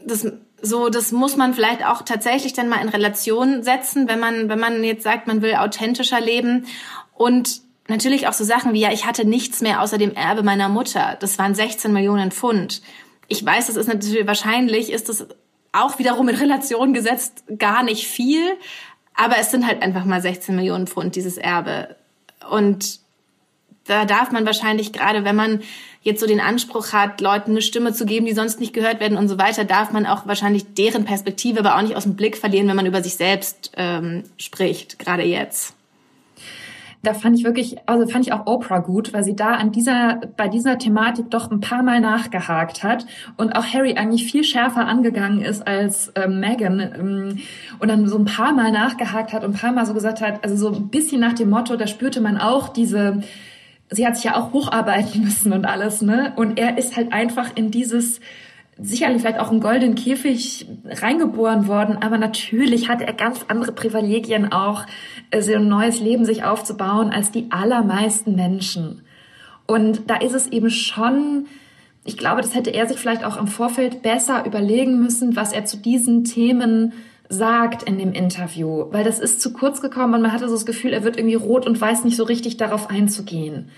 [0.03, 0.27] Das
[0.63, 4.61] so, das muss man vielleicht auch tatsächlich dann mal in Relation setzen, wenn man, wenn
[4.61, 6.67] man jetzt sagt, man will authentischer leben
[7.15, 10.69] und natürlich auch so Sachen wie, ja, ich hatte nichts mehr außer dem Erbe meiner
[10.69, 11.17] Mutter.
[11.21, 12.81] Das waren 16 Millionen Pfund.
[13.27, 15.27] Ich weiß, das ist natürlich wahrscheinlich, ist das
[15.73, 18.57] auch wiederum in Relation gesetzt gar nicht viel,
[19.15, 21.97] aber es sind halt einfach mal 16 Millionen Pfund, dieses Erbe.
[22.49, 23.01] Und
[23.87, 25.61] da darf man wahrscheinlich gerade, wenn man
[26.03, 29.17] jetzt so den Anspruch hat, Leuten eine Stimme zu geben, die sonst nicht gehört werden
[29.17, 32.37] und so weiter, darf man auch wahrscheinlich deren Perspektive aber auch nicht aus dem Blick
[32.37, 35.75] verlieren, wenn man über sich selbst ähm, spricht, gerade jetzt.
[37.05, 40.21] Da fand ich wirklich, also fand ich auch Oprah gut, weil sie da an dieser,
[40.37, 43.07] bei dieser Thematik doch ein paar Mal nachgehakt hat
[43.37, 47.39] und auch Harry eigentlich viel schärfer angegangen ist als äh, Meghan ähm,
[47.81, 50.45] und dann so ein paar Mal nachgehakt hat und ein paar Mal so gesagt hat,
[50.45, 53.25] also so ein bisschen nach dem Motto, da spürte man auch diese,
[53.93, 56.33] sie hat sich ja auch hocharbeiten müssen und alles, ne?
[56.37, 58.21] Und er ist halt einfach in dieses
[58.79, 64.51] sicherlich vielleicht auch im goldenen Käfig reingeboren worden, aber natürlich hat er ganz andere Privilegien
[64.53, 64.87] auch,
[65.31, 69.03] äh, so ein neues Leben sich aufzubauen als die allermeisten Menschen.
[69.67, 71.47] Und da ist es eben schon,
[72.05, 75.65] ich glaube, das hätte er sich vielleicht auch im Vorfeld besser überlegen müssen, was er
[75.65, 76.95] zu diesen Themen
[77.33, 80.67] sagt in dem Interview, weil das ist zu kurz gekommen und man hatte so das
[80.67, 83.71] Gefühl, er wird irgendwie rot und weiß nicht so richtig darauf einzugehen.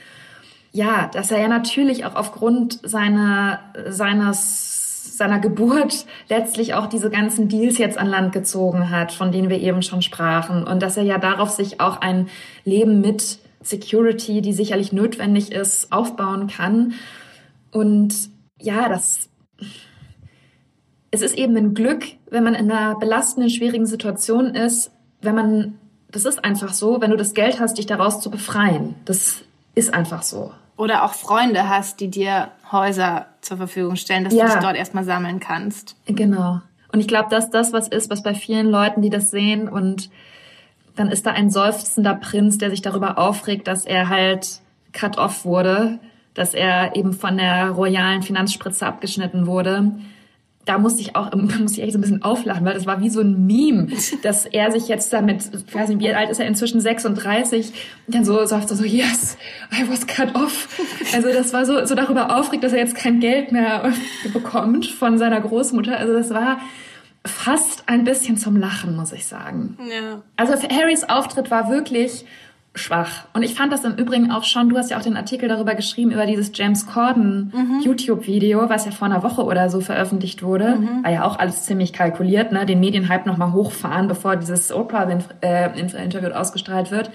[0.73, 4.75] Ja, dass er ja natürlich auch aufgrund seiner, seines
[5.17, 9.61] seiner Geburt letztlich auch diese ganzen Deals jetzt an Land gezogen hat, von denen wir
[9.61, 10.65] eben schon sprachen.
[10.65, 12.29] Und dass er ja darauf sich auch ein
[12.65, 16.95] Leben mit Security, die sicherlich notwendig ist, aufbauen kann.
[17.71, 18.29] Und
[18.61, 19.29] ja, das,
[21.13, 24.91] es ist eben ein Glück, wenn man in einer belastenden, schwierigen Situation ist,
[25.23, 25.79] wenn man,
[26.11, 28.97] das ist einfach so, wenn du das Geld hast, dich daraus zu befreien.
[29.05, 29.43] Das
[29.77, 30.53] ist einfach so.
[30.77, 34.47] Oder auch Freunde hast, die dir Häuser zur Verfügung stellen, dass ja.
[34.47, 35.95] du dich dort erstmal sammeln kannst.
[36.07, 36.61] Genau.
[36.93, 40.11] Und ich glaube, dass das was ist, was bei vielen Leuten, die das sehen und
[40.97, 44.61] dann ist da ein seufzender Prinz, der sich darüber aufregt, dass er halt
[44.93, 46.01] cut off wurde,
[46.35, 49.93] dass er eben von der royalen Finanzspritze abgeschnitten wurde
[50.65, 53.11] da musste ich auch, musste ich echt so ein bisschen auflachen, weil das war wie
[53.11, 53.89] so ein Meme,
[54.23, 57.73] dass er sich jetzt damit, ich weiß nicht, wie alt ist er inzwischen, 36,
[58.07, 59.37] dann so sagt so, so, yes,
[59.73, 60.69] I was cut off.
[61.15, 63.93] Also das war so, so darüber aufregt, dass er jetzt kein Geld mehr
[64.33, 65.97] bekommt von seiner Großmutter.
[65.97, 66.59] Also das war
[67.27, 69.79] fast ein bisschen zum Lachen, muss ich sagen.
[69.91, 70.23] Ja.
[70.37, 72.27] Also Harrys Auftritt war wirklich
[72.75, 73.27] schwach.
[73.33, 75.75] Und ich fand das im Übrigen auch schon, du hast ja auch den Artikel darüber
[75.75, 77.81] geschrieben, über dieses James Corden mhm.
[77.83, 80.77] YouTube-Video, was ja vor einer Woche oder so veröffentlicht wurde.
[80.77, 81.05] Mhm.
[81.05, 82.67] War ja auch alles ziemlich kalkuliert, ne?
[82.67, 87.11] den Medienhype nochmal hochfahren, bevor dieses Oprah-Interview ausgestrahlt wird.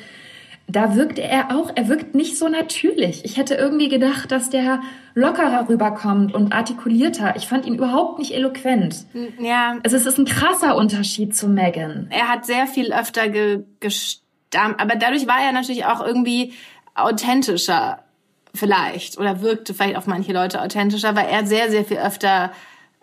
[0.72, 3.26] Da wirkte er auch, er wirkt nicht so natürlich.
[3.26, 4.82] Ich hätte irgendwie gedacht, dass der
[5.16, 7.36] lockerer rüberkommt und artikulierter.
[7.36, 9.08] Ich fand ihn überhaupt nicht eloquent.
[9.40, 9.78] Ja.
[9.84, 12.08] Also es ist ein krasser Unterschied zu Megan.
[12.12, 13.64] Er hat sehr viel öfter ge
[14.56, 16.54] aber dadurch war er natürlich auch irgendwie
[16.96, 18.04] authentischer
[18.54, 22.52] vielleicht oder wirkte vielleicht auf manche Leute authentischer, weil er sehr, sehr viel öfter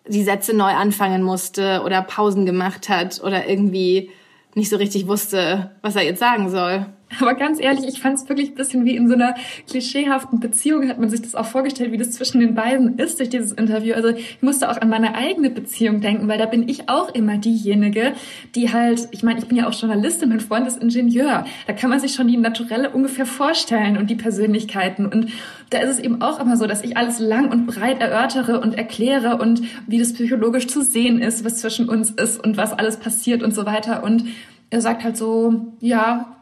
[0.08, 4.10] die Sätze neu anfangen musste oder Pausen gemacht hat oder irgendwie
[4.54, 6.86] nicht so richtig wusste, was er jetzt sagen soll.
[7.20, 9.36] Aber ganz ehrlich, ich fand es wirklich ein bisschen wie in so einer
[9.68, 13.28] klischeehaften Beziehung, hat man sich das auch vorgestellt, wie das zwischen den beiden ist durch
[13.28, 13.94] dieses Interview.
[13.94, 17.38] Also ich musste auch an meine eigene Beziehung denken, weil da bin ich auch immer
[17.38, 18.12] diejenige,
[18.56, 21.44] die halt, ich meine, ich bin ja auch Journalistin, mein Freund ist Ingenieur.
[21.68, 25.06] Da kann man sich schon die Naturelle ungefähr vorstellen und die Persönlichkeiten.
[25.06, 25.30] Und
[25.70, 28.76] da ist es eben auch immer so, dass ich alles lang und breit erörtere und
[28.76, 32.96] erkläre und wie das psychologisch zu sehen ist, was zwischen uns ist und was alles
[32.96, 34.02] passiert und so weiter.
[34.02, 34.24] Und
[34.70, 36.35] er sagt halt so, ja,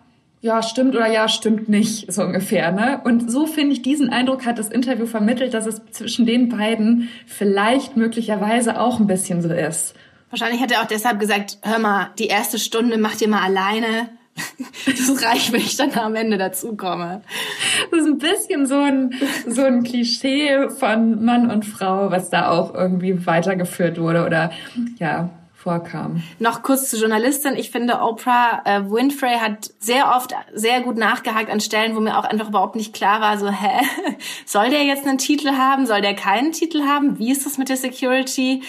[0.44, 2.70] ja, stimmt oder ja, stimmt nicht, so ungefähr.
[2.70, 3.00] Ne?
[3.02, 7.08] Und so finde ich, diesen Eindruck hat das Interview vermittelt, dass es zwischen den beiden
[7.26, 9.94] vielleicht möglicherweise auch ein bisschen so ist.
[10.28, 14.10] Wahrscheinlich hat er auch deshalb gesagt, hör mal, die erste Stunde macht ihr mal alleine.
[14.86, 17.22] Das reicht, wenn ich dann am Ende dazukomme.
[17.90, 19.14] Das ist ein bisschen so ein,
[19.46, 24.50] so ein Klischee von Mann und Frau, was da auch irgendwie weitergeführt wurde oder
[24.98, 25.30] ja,
[25.64, 26.22] vorkam.
[26.38, 27.56] Noch kurz zur Journalistin.
[27.56, 32.18] Ich finde, Oprah äh, Winfrey hat sehr oft sehr gut nachgehakt an Stellen, wo mir
[32.18, 33.82] auch einfach überhaupt nicht klar war, so, hä,
[34.46, 35.86] soll der jetzt einen Titel haben?
[35.86, 37.18] Soll der keinen Titel haben?
[37.18, 38.62] Wie ist das mit der Security?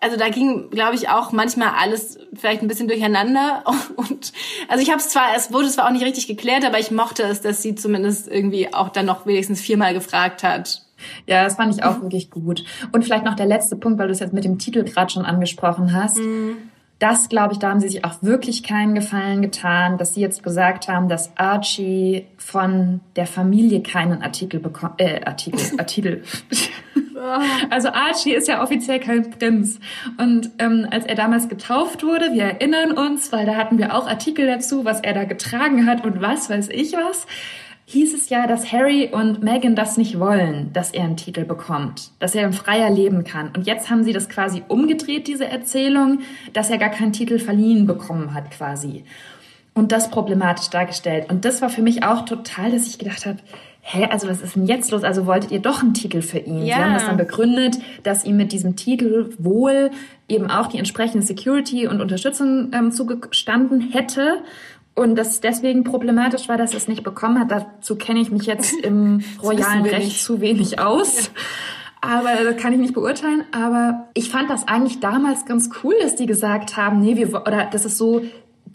[0.00, 3.62] also da ging, glaube ich, auch manchmal alles vielleicht ein bisschen durcheinander.
[3.96, 4.32] Und
[4.66, 7.22] also ich habe es zwar, es wurde zwar auch nicht richtig geklärt, aber ich mochte
[7.22, 10.82] es, dass sie zumindest irgendwie auch dann noch wenigstens viermal gefragt hat.
[11.26, 12.64] Ja, das fand ich auch wirklich gut.
[12.92, 15.24] Und vielleicht noch der letzte Punkt, weil du es jetzt mit dem Titel gerade schon
[15.24, 16.18] angesprochen hast.
[16.18, 16.56] Mhm.
[16.98, 20.44] Das, glaube ich, da haben sie sich auch wirklich keinen Gefallen getan, dass sie jetzt
[20.44, 26.22] gesagt haben, dass Archie von der Familie keinen Artikel bekommt, äh, Artikel, Artikel.
[27.70, 29.78] Also Archie ist ja offiziell kein Prinz.
[30.18, 34.06] Und ähm, als er damals getauft wurde, wir erinnern uns, weil da hatten wir auch
[34.06, 37.26] Artikel dazu, was er da getragen hat und was weiß ich was,
[37.92, 42.10] hieß es ja, dass Harry und Meghan das nicht wollen, dass er einen Titel bekommt,
[42.18, 43.50] dass er freier leben kann.
[43.54, 46.20] Und jetzt haben sie das quasi umgedreht, diese Erzählung,
[46.52, 49.04] dass er gar keinen Titel verliehen bekommen hat quasi.
[49.74, 51.30] Und das problematisch dargestellt.
[51.30, 53.38] Und das war für mich auch total, dass ich gedacht habe,
[53.82, 55.02] hä, also was ist denn jetzt los?
[55.02, 56.64] Also wolltet ihr doch einen Titel für ihn?
[56.64, 56.76] Ja.
[56.76, 59.90] Sie haben das dann begründet, dass ihm mit diesem Titel wohl
[60.28, 64.38] eben auch die entsprechende Security und Unterstützung ähm, zugestanden hätte.
[64.94, 67.50] Und das deswegen problematisch war, dass es nicht bekommen hat.
[67.50, 71.30] Dazu kenne ich mich jetzt im royalen Recht zu wenig aus.
[72.00, 73.44] Aber das kann ich nicht beurteilen.
[73.52, 77.66] Aber ich fand das eigentlich damals ganz cool, dass die gesagt haben, nee, wir, oder
[77.66, 78.22] dass es so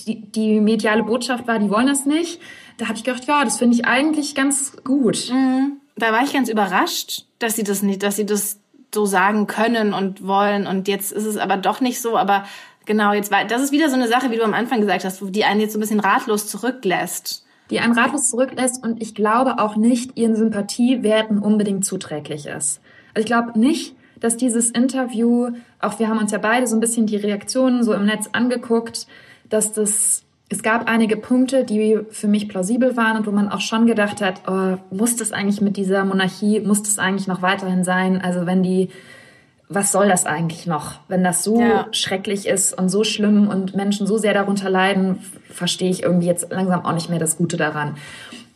[0.08, 2.40] die, die mediale Botschaft war, die wollen das nicht
[2.78, 5.30] da habe ich gedacht, ja, das finde ich eigentlich ganz gut.
[5.32, 5.78] Mhm.
[5.96, 8.60] Da war ich ganz überrascht, dass sie das nicht, dass sie das
[8.94, 10.68] so sagen können und wollen.
[10.68, 12.18] Und jetzt ist es aber doch nicht so.
[12.18, 12.46] Aber
[12.88, 15.22] genau, jetzt war, das ist wieder so eine Sache, wie du am Anfang gesagt hast,
[15.22, 17.46] die einen jetzt so ein bisschen ratlos zurücklässt.
[17.70, 22.80] Die einen ratlos zurücklässt und ich glaube auch nicht, ihren Sympathiewerten unbedingt zuträglich ist.
[23.14, 26.80] Also ich glaube nicht, dass dieses Interview, auch wir haben uns ja beide so ein
[26.80, 29.06] bisschen die Reaktionen so im Netz angeguckt,
[29.50, 33.60] dass das es gab einige Punkte, die für mich plausibel waren und wo man auch
[33.60, 37.84] schon gedacht hat, oh, muss das eigentlich mit dieser Monarchie, muss das eigentlich noch weiterhin
[37.84, 38.22] sein?
[38.22, 38.90] Also wenn die,
[39.70, 41.00] was soll das eigentlich noch?
[41.08, 41.88] Wenn das so ja.
[41.92, 45.20] schrecklich ist und so schlimm und Menschen so sehr darunter leiden,
[45.52, 47.98] verstehe ich irgendwie jetzt langsam auch nicht mehr das Gute daran.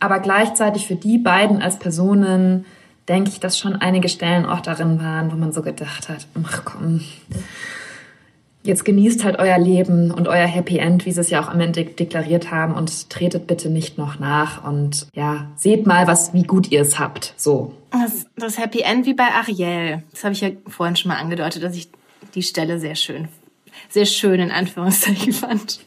[0.00, 2.64] Aber gleichzeitig für die beiden als Personen
[3.08, 6.62] denke ich, dass schon einige Stellen auch darin waren, wo man so gedacht hat, ach
[6.64, 7.02] komm,
[8.62, 11.60] jetzt genießt halt euer Leben und euer Happy End, wie sie es ja auch am
[11.60, 16.44] Ende deklariert haben und tretet bitte nicht noch nach und ja, seht mal, was, wie
[16.44, 17.74] gut ihr es habt, so.
[17.90, 20.02] Das, das Happy End wie bei Ariel.
[20.12, 21.90] Das habe ich ja vorhin schon mal angedeutet, dass ich
[22.34, 23.28] die Stelle sehr schön,
[23.88, 25.80] sehr schön in Anführungszeichen fand.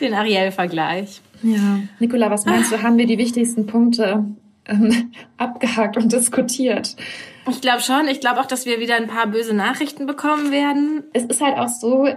[0.00, 1.20] Den Ariel-Vergleich.
[1.42, 1.80] Ja.
[2.00, 4.24] Nicola, was meinst du, haben wir die wichtigsten Punkte
[4.66, 6.96] ähm, abgehakt und diskutiert?
[7.50, 8.08] Ich glaube schon.
[8.08, 11.04] Ich glaube auch, dass wir wieder ein paar böse Nachrichten bekommen werden.
[11.12, 12.08] Es ist halt auch so,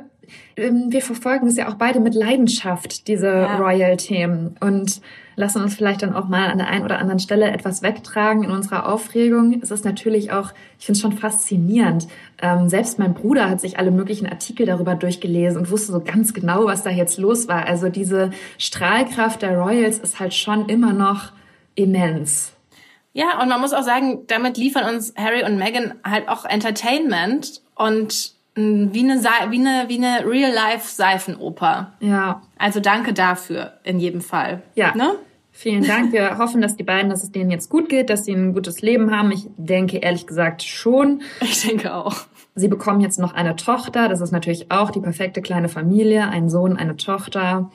[0.56, 3.58] ähm, wir verfolgen es ja auch beide mit Leidenschaft, diese ja.
[3.58, 4.56] Royal-Themen.
[4.60, 5.02] Und
[5.38, 8.50] lassen uns vielleicht dann auch mal an der einen oder anderen Stelle etwas wegtragen in
[8.50, 9.60] unserer Aufregung.
[9.62, 12.08] Es ist natürlich auch, ich finde es schon faszinierend.
[12.42, 16.34] Ähm, selbst mein Bruder hat sich alle möglichen Artikel darüber durchgelesen und wusste so ganz
[16.34, 17.68] genau, was da jetzt los war.
[17.68, 21.32] Also diese Strahlkraft der Royals ist halt schon immer noch
[21.78, 22.54] immens.
[23.14, 27.62] Ja, und man muss auch sagen, damit liefern uns Harry und Meghan halt auch Entertainment
[27.76, 31.94] und wie eine, wie eine, wie eine Real-Life-Seifenoper.
[32.00, 32.42] Ja.
[32.58, 34.64] Also danke dafür in jedem Fall.
[34.76, 34.96] Ja.
[34.96, 35.16] Ne?
[35.52, 36.12] Vielen Dank.
[36.12, 38.82] Wir hoffen, dass die beiden, dass es denen jetzt gut geht, dass sie ein gutes
[38.82, 39.32] Leben haben.
[39.32, 41.22] Ich denke ehrlich gesagt schon.
[41.42, 42.16] Ich denke auch.
[42.56, 44.10] Sie bekommen jetzt noch eine Tochter.
[44.10, 46.28] Das ist natürlich auch die perfekte kleine Familie.
[46.28, 47.72] Ein Sohn, eine Tochter,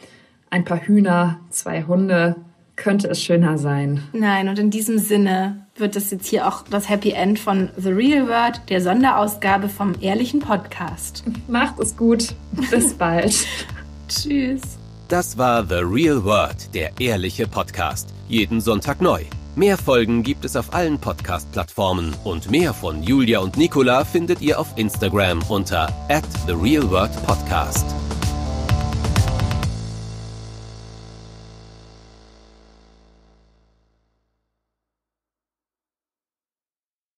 [0.51, 2.37] ein paar Hühner, zwei Hunde
[2.83, 4.03] könnte es schöner sein.
[4.13, 7.91] Nein, und in diesem Sinne wird das jetzt hier auch das Happy End von The
[7.91, 11.23] Real World, der Sonderausgabe vom Ehrlichen Podcast.
[11.47, 12.35] Macht es gut.
[12.71, 13.47] Bis bald.
[14.09, 14.63] Tschüss.
[15.07, 18.13] Das war The Real World, der ehrliche Podcast.
[18.29, 19.23] Jeden Sonntag neu.
[19.55, 24.59] Mehr Folgen gibt es auf allen Podcast-Plattformen und mehr von Julia und Nicola findet ihr
[24.59, 27.85] auf Instagram unter at The Real World Podcast.